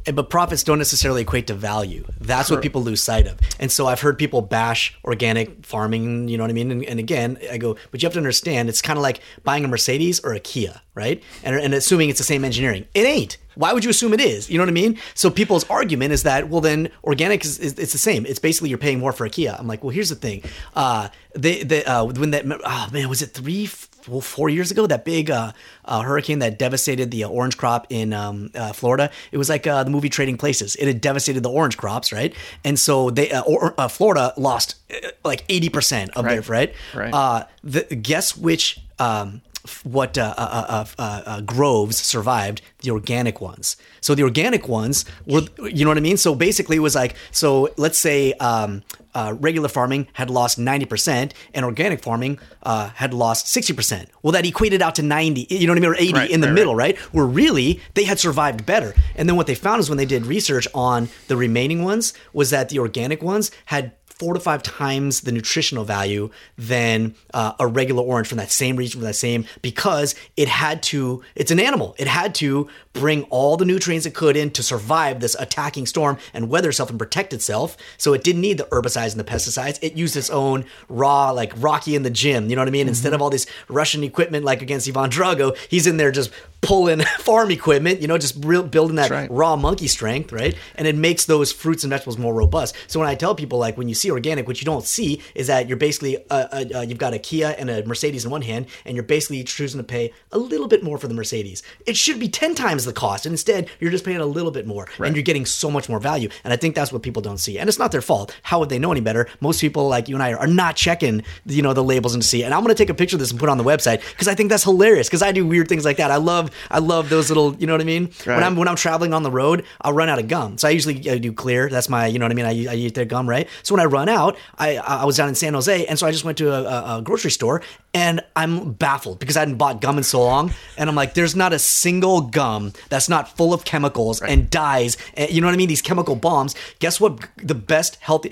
[0.07, 2.05] And- but profits don't necessarily equate to value.
[2.21, 3.39] That's what people lose sight of.
[3.61, 6.71] And so I've heard people bash organic farming, you know what I mean?
[6.71, 9.65] And, and again, I go, but you have to understand, it's kind of like buying
[9.65, 11.23] a Mercedes or a Kia, right?
[11.45, 12.87] And, and assuming it's the same engineering.
[12.95, 13.37] It ain't.
[13.55, 14.49] Why would you assume it is?
[14.49, 14.99] You know what I mean?
[15.15, 18.25] So people's argument is that, well, then organic is, is it's the same.
[18.25, 19.57] It's basically you're paying more for a Kia.
[19.59, 20.43] I'm like, well, here's the thing.
[20.77, 23.69] Uh, they, they, uh, when that, oh man, was it three,
[24.07, 25.53] well, four years ago, that big uh,
[25.85, 29.11] uh, hurricane that devastated the uh, orange crop in um, uh, Florida.
[29.33, 30.77] It was like uh, the movie Trading Places.
[30.77, 32.35] It had devastated the orange crops, right?
[32.65, 36.49] And so they, uh, or, uh, Florida lost uh, like eighty percent of their Right.
[36.49, 36.75] right.
[36.95, 37.15] Right.
[37.15, 38.81] Uh, the, guess which.
[39.01, 39.43] Um,
[39.85, 43.77] what uh, uh, uh, uh, uh, groves survived the organic ones.
[44.01, 46.17] So the organic ones were you know what i mean?
[46.17, 48.83] So basically it was like so let's say um,
[49.15, 54.45] uh, regular farming had lost 90% and organic farming uh, had lost 60% well that
[54.47, 55.91] equated out to 90 you know what i mean?
[55.91, 56.97] Or 80 Right, in the right, middle right?
[57.13, 58.95] Where really they had survived better.
[59.17, 62.51] And then what they found is when they did research on the remaining ones was
[62.51, 67.67] that the organic ones had four to five times the nutritional value than uh, a
[67.67, 71.61] regular orange from that same region, from that same, because it had to, it's an
[71.61, 71.95] animal.
[71.99, 76.19] It had to bring all the nutrients it could in to survive this attacking storm
[76.35, 77.77] and weather itself and protect itself.
[77.97, 79.79] So it didn't need the herbicides and the pesticides.
[79.83, 82.51] It used its own raw, like Rocky in the gym.
[82.51, 82.89] You know what I mean?
[82.89, 86.31] Instead of all this Russian equipment, like against Ivan Drago, he's in there just
[86.61, 89.31] pulling farm equipment, you know, just real, building that right.
[89.31, 90.57] raw monkey strength, right?
[90.75, 92.75] And it makes those fruits and vegetables more robust.
[92.87, 95.47] So when I tell people, like, when you see organic, what you don't see is
[95.47, 98.43] that you're basically, uh, uh, uh, you've got a Kia and a Mercedes in one
[98.43, 101.63] hand, and you're basically choosing to pay a little bit more for the Mercedes.
[101.87, 103.27] It should be 10 times the cost.
[103.27, 106.01] And instead, you're just paying a little bit more, and you're getting so much more
[106.01, 106.29] value.
[106.45, 107.59] And I think that's what people don't see.
[107.59, 108.35] And it's not their fault.
[108.43, 109.29] How would they know any better?
[109.41, 112.43] Most people, like you and I, are not checking, you know, the labels and see.
[112.43, 114.01] And I'm going to take a picture of this and put it on the website
[114.11, 115.09] because I think that's hilarious.
[115.09, 116.11] Because I do weird things like that.
[116.11, 118.11] I love, I love those little, you know what I mean?
[118.37, 120.59] When I'm when I'm traveling on the road, I'll run out of gum.
[120.59, 121.69] So I usually I do clear.
[121.69, 122.47] That's my, you know what I mean?
[122.69, 123.49] I, I eat their gum, right?
[123.63, 126.11] So when I run out, I I was down in San Jose, and so I
[126.11, 127.63] just went to a, a grocery store,
[127.99, 131.35] and I'm baffled because I hadn't bought gum in so long, and I'm like, there's
[131.35, 135.55] not a single gum that's not full of chemicals and dyes, and you know what
[135.55, 135.69] I mean?
[135.69, 136.55] These chemical bombs.
[136.79, 137.19] Guess what?
[137.37, 138.31] The best healthy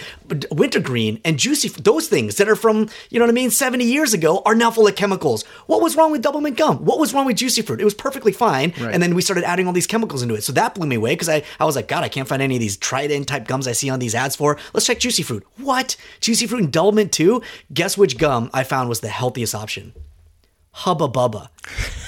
[0.50, 4.14] wintergreen and juicy those things that are from you know what I mean 70 years
[4.14, 5.42] ago are now full of chemicals.
[5.66, 6.84] What was wrong with Doublemint gum?
[6.84, 7.80] What was wrong with juicy fruit?
[7.80, 8.92] It was perfectly fine, Right.
[8.94, 10.42] and then we started adding all these chemicals into it.
[10.44, 12.56] So that blew me away because I, I was like, God, I can't find any
[12.56, 14.58] of these Trident type gums I see on these ads for.
[14.72, 15.44] Let's check Juicy Fruit.
[15.58, 15.96] What?
[16.20, 17.42] Juicy Fruit and Doublemint too?
[17.72, 19.92] Guess which gum I found was the healthiest option?
[20.72, 21.48] Hubba Bubba.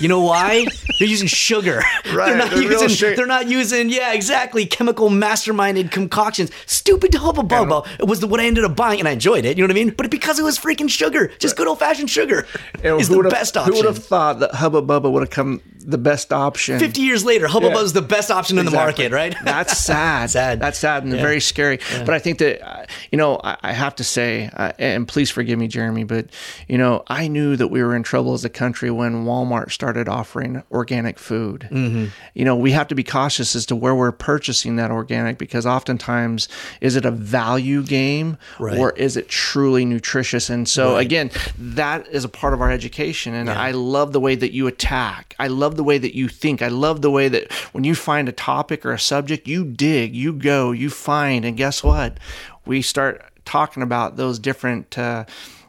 [0.00, 0.66] You know why?
[0.98, 1.82] they're using sugar.
[2.08, 2.88] Right, They're not the real using.
[2.88, 3.16] sugar.
[3.16, 3.90] They're not using.
[3.90, 4.64] Yeah, exactly.
[4.64, 6.50] Chemical masterminded concoctions.
[6.64, 7.86] Stupid Hubba Bubba.
[8.00, 9.58] It was the, what I ended up buying, and I enjoyed it.
[9.58, 9.90] You know what I mean?
[9.90, 12.46] But because it was freaking sugar, just good old fashioned sugar,
[12.82, 13.72] is the best option.
[13.74, 16.78] Who would have thought that Hubba Bubba would have come the best option?
[16.78, 17.78] 50 years later, Hubba Yeah.
[17.82, 19.36] is the best option in the market, right?
[19.44, 20.30] That's sad.
[20.38, 20.60] Sad.
[20.60, 21.20] That's sad and Yeah.
[21.20, 21.78] very scary.
[22.06, 25.30] But I think that, uh, you know, I, I have to say, uh, and please
[25.30, 26.26] forgive me, Jeremy, but,
[26.68, 30.08] you know, I knew that we were in trouble as a country when Walmart started
[30.08, 31.68] offering organic food.
[31.70, 32.06] Mm-hmm.
[32.34, 35.66] You know, we have to be cautious as to where we're purchasing that organic because
[35.66, 36.48] oftentimes,
[36.80, 38.78] is it a value game Right.
[38.78, 40.50] or is it truly nutritious?
[40.50, 41.02] And so, Right.
[41.06, 43.34] again, that is a part of our education.
[43.34, 45.34] And I love the way that you attack.
[45.38, 46.62] I love the way that you think.
[46.62, 50.14] I love the way that when you find a topic or a subject, you dig,
[50.14, 51.44] you go, you find.
[51.44, 52.18] And guess what?
[52.66, 55.24] We start talking about those different, uh,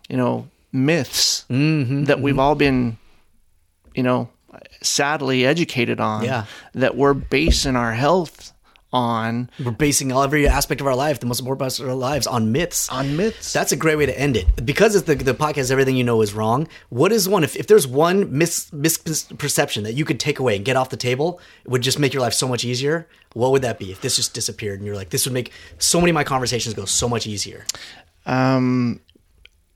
[0.09, 2.97] you know, myths Mm-hmm, that we've all been,
[3.95, 4.29] you know,
[4.81, 6.23] sadly educated on.
[6.23, 6.45] Yeah.
[6.73, 8.53] That we're basing our health
[8.91, 11.93] on We're basing all every aspect of our life, the most important parts of our
[11.93, 12.89] lives, on myths.
[12.89, 13.53] on myths.
[13.53, 14.65] That's a great way to end it.
[14.65, 16.67] Because it's the, the podcast, everything you know is wrong.
[16.89, 20.65] What is one, if, if there's one mis, misperception that you could take away and
[20.65, 23.61] get off the table, it would just make your life so much easier, what would
[23.61, 26.15] that be if this just disappeared and you're like, this would make so many of
[26.15, 27.65] my conversations go so much easier?
[28.25, 28.99] um,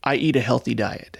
[0.03, 1.17] I eat a healthy diet.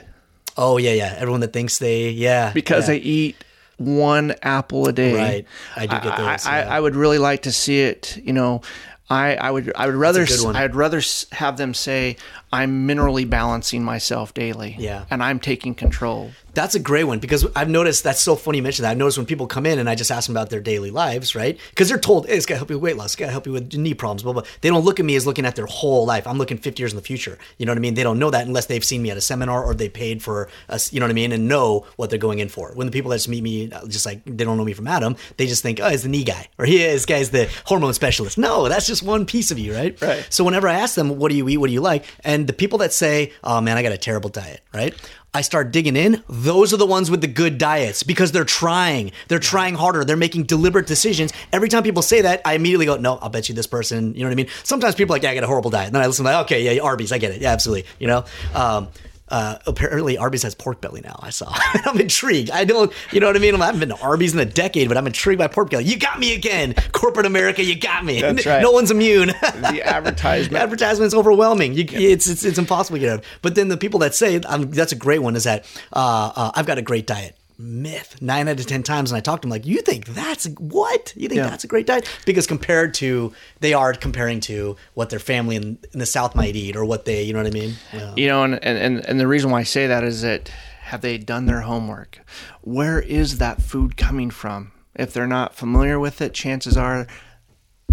[0.58, 1.16] Oh, yeah, yeah.
[1.18, 2.52] Everyone that thinks they, yeah.
[2.54, 2.96] because yeah.
[2.96, 3.36] I eat
[3.78, 5.16] one apple a day.
[5.16, 5.48] Right.
[5.76, 6.76] I do get those, I, yeah.
[6.76, 8.18] I, would really like to see it.
[8.24, 8.62] You know,
[9.10, 10.26] I, I would I would rather.
[10.54, 11.02] I'd rather
[11.32, 12.18] have them say
[12.54, 14.76] I'm minerally balancing myself daily.
[14.78, 15.06] Yeah.
[15.10, 16.32] and I'm taking control.
[16.54, 18.92] That's a great one because I've noticed that's so funny you mentioned that.
[18.92, 21.34] I've noticed when people come in and I just ask them about their daily lives,
[21.34, 21.60] right?
[21.72, 23.32] Because they're told, hey, it's got to help you with weight loss, it's got to
[23.32, 24.44] help you with knee problems, blah, blah.
[24.62, 26.28] They don't look at me as looking at their whole life.
[26.28, 27.40] I'm looking 50 years in the future.
[27.58, 27.96] You know what I mean?
[27.96, 30.48] They don't know that unless they've seen me at a seminar or they paid for
[30.70, 31.32] us, you know what I mean?
[31.32, 32.72] And know what they're going in for.
[32.76, 34.88] When the people that just meet me, uh, just like they don't know me from
[34.88, 37.96] Adam, they just think, oh, he's the knee guy or he is, guy's the hormone
[37.96, 38.38] specialist.
[38.38, 40.00] No, that's just one piece of you, right?
[40.00, 40.28] Right.
[40.30, 41.58] So whenever I ask them, what do you eat?
[41.58, 42.06] What do you like?
[42.24, 44.94] And the people that say, oh man, I got a terrible diet, right?
[45.36, 46.24] I start digging in.
[46.30, 49.12] Those are the ones with the good diets because they're trying.
[49.30, 50.06] They're trying harder.
[50.06, 51.34] They're making deliberate decisions.
[51.52, 54.22] Every time people say that, I immediately go, no, I'll bet you this person, you
[54.22, 54.50] know what I mean?
[54.64, 55.88] Sometimes people are like, yeah, I got a horrible diet.
[55.88, 57.42] And then I listen like, okay, yeah, Arby's, I get it.
[57.42, 57.90] Yeah, absolutely.
[57.98, 58.26] You know?
[58.54, 58.90] Um,
[59.34, 61.20] uh, apparently Arby's has pork belly now.
[61.20, 61.52] I saw.
[61.86, 62.52] I'm intrigued.
[62.52, 63.60] I don't, you know what I mean?
[63.60, 65.86] I haven't been to Arby's in a decade, but I'm intrigued by pork belly.
[65.86, 67.64] You got me again, corporate America.
[67.64, 68.22] You got me.
[68.22, 68.62] That's right.
[68.62, 69.30] No one's immune.
[69.30, 70.62] The advertisement.
[70.64, 71.74] advertisement's overwhelming.
[71.74, 73.24] You, it's, it's it's impossible to get out.
[73.42, 76.52] But then the people that say um, that's a great one is that uh, uh,
[76.54, 77.36] I've got a great diet.
[77.64, 78.22] Myth.
[78.22, 81.14] Nine out of ten times, when I talk to them, like, you think that's what?
[81.16, 81.48] You think Yeah.
[81.48, 82.08] that's a great diet?
[82.26, 86.56] Because compared to, they are comparing to what their family in, in the South might
[86.56, 87.76] eat, or what they, you know what I mean?
[87.94, 88.14] Yeah.
[88.16, 90.50] You know, and, and, and, and the reason why I say that is that
[90.84, 92.20] have they done their homework?
[92.62, 94.72] Where is that food coming from?
[94.96, 97.08] If they're not familiar with it, chances are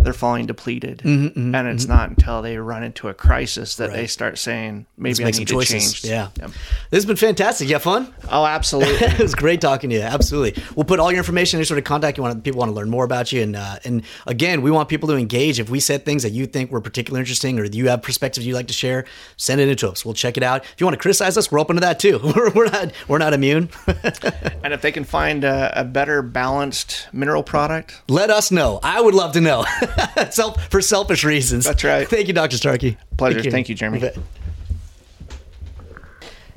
[0.03, 0.98] they're falling depleted.
[0.98, 5.24] Mm-hmm, and it's not until they run into a crisis that they start saying, maybe
[5.24, 6.05] I need to change.
[6.05, 6.28] Yeah.
[6.36, 6.53] This
[6.92, 7.68] has been fantastic.
[7.68, 8.12] You have fun?
[8.30, 8.94] Oh, absolutely.
[9.07, 10.03] it was great talking to you.
[10.03, 10.62] Absolutely.
[10.74, 12.42] We'll put all your information, in any sort of contact you want.
[12.44, 15.16] People want to learn more about you, and uh, and again, we want people to
[15.16, 15.61] engage.
[15.61, 18.55] If we said things that you think were particularly interesting, or you have perspectives you'd
[18.55, 19.05] like to share,
[19.36, 20.05] send it into us.
[20.05, 20.64] We'll check it out.
[20.64, 22.20] If you want to criticize us, we're open to that too.
[22.40, 23.70] We're, we're not we're not immune.
[24.62, 28.80] and if they can find a, a better balanced mineral product, Let us know.
[28.82, 29.64] I would love to know.
[30.30, 31.64] Self for selfish reasons.
[31.64, 32.09] That's right.
[32.09, 32.57] Thank you, Dr.
[32.57, 32.97] Starkey.
[33.16, 33.51] Pleasure.
[33.51, 34.11] Thank you, Jeremy.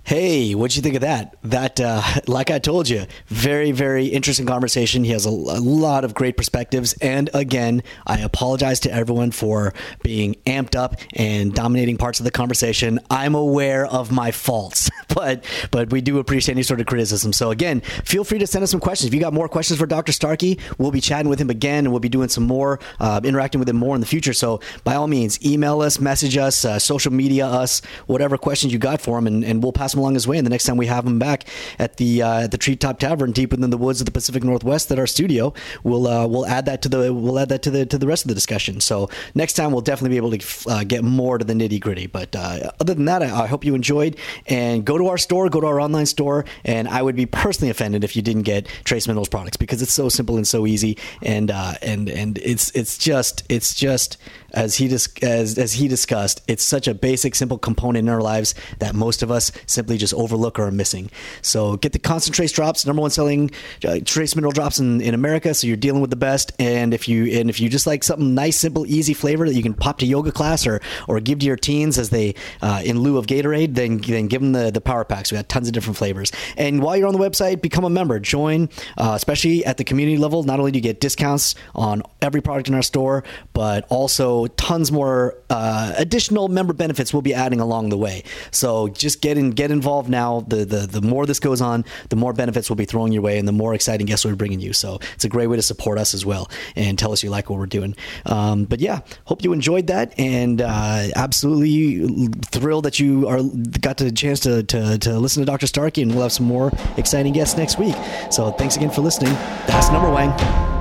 [0.05, 1.37] Hey, what'd you think of that?
[1.43, 5.05] That, uh, like I told you, very, very interesting conversation.
[5.05, 6.91] He has a, a, lot of great perspectives.
[7.01, 9.73] And again, I apologize to everyone for
[10.03, 12.99] being amped up and dominating parts of the conversation.
[13.09, 17.31] I'm aware of my faults, but but we do appreciate any sort of criticism.
[17.31, 19.07] So again, feel free to send us some questions.
[19.07, 20.11] If you got more questions for Dr.
[20.11, 23.59] Starkey, we'll be chatting with him again, and we'll be doing some more, uh, interacting
[23.59, 24.33] with him more in the future.
[24.33, 28.79] So by all means, email us, message us, uh, social media us, whatever questions you
[28.79, 30.37] got for him, and, and we'll pass them along his way.
[30.37, 31.45] And the next time we have him back
[31.79, 34.91] at the uh, at the Treetop Tavern, deep within the woods of the Pacific Northwest,
[34.91, 37.85] at our studio, we'll uh, we'll add that to the we'll add that to the
[37.85, 38.81] to the rest of the discussion.
[38.81, 42.07] So next time we'll definitely be able to uh, get more to the nitty gritty.
[42.07, 44.17] But uh, other than that, I, I, hope you enjoyed
[44.47, 47.69] and go to our store, go to our online store, and I would be personally
[47.69, 50.97] offended if you didn't get Trace Minerals products because it's so simple and so easy,
[51.21, 54.17] and uh, and and it's it's just it's just
[54.53, 58.21] as he dis- as as he discussed, it's such a basic, simple component in our
[58.21, 61.09] lives that most of us simply just overlook or are missing.
[61.41, 63.51] So get the ConcenTrace drops, number one selling
[63.85, 65.53] uh, trace mineral drops in, in America.
[65.53, 66.51] So you're dealing with the best.
[66.59, 69.63] And if you and if you just like something nice, simple, easy flavor that you
[69.63, 72.99] can pop to yoga class or or give to your teens as they uh, in
[72.99, 75.31] lieu of Gatorade, then then give them the the power packs.
[75.31, 76.31] We got tons of different flavors.
[76.57, 78.19] And while you're on the website, become a member.
[78.19, 80.43] Join, uh, especially at the community level.
[80.43, 83.23] Not only do you get discounts on every product in our store,
[83.53, 88.23] but also tons more uh, additional member benefits we'll be adding along the way.
[88.51, 90.41] So just get in, get involved now.
[90.47, 93.37] The, the the more this goes on, the more benefits we'll be throwing your way,
[93.37, 94.73] and the more exciting guests we're bringing you.
[94.73, 97.49] So it's a great way to support us as well and tell us you like
[97.49, 97.95] what we're doing.
[98.25, 103.41] Um, but yeah, hope you enjoyed that, and uh, absolutely thrilled that you are
[103.81, 105.67] got the chance to, to to listen to Dr.
[105.67, 107.95] Starkey, and we'll have some more exciting guests next week.
[108.31, 109.33] So thanks again for listening.
[109.67, 110.72] That's number Wang.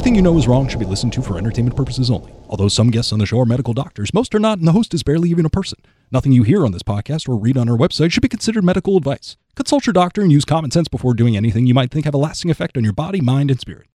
[0.00, 2.32] Everything you know is wrong should be listened to for entertainment purposes only.
[2.48, 4.94] Although some guests on the show are medical doctors, most are not, and the host
[4.94, 5.78] is barely even a person.
[6.10, 8.96] Nothing you hear on this podcast or read on our website should be considered medical
[8.96, 9.36] advice.
[9.56, 12.16] Consult your doctor and use common sense before doing anything you might think have a
[12.16, 13.88] lasting effect on your body, mind, and spirit.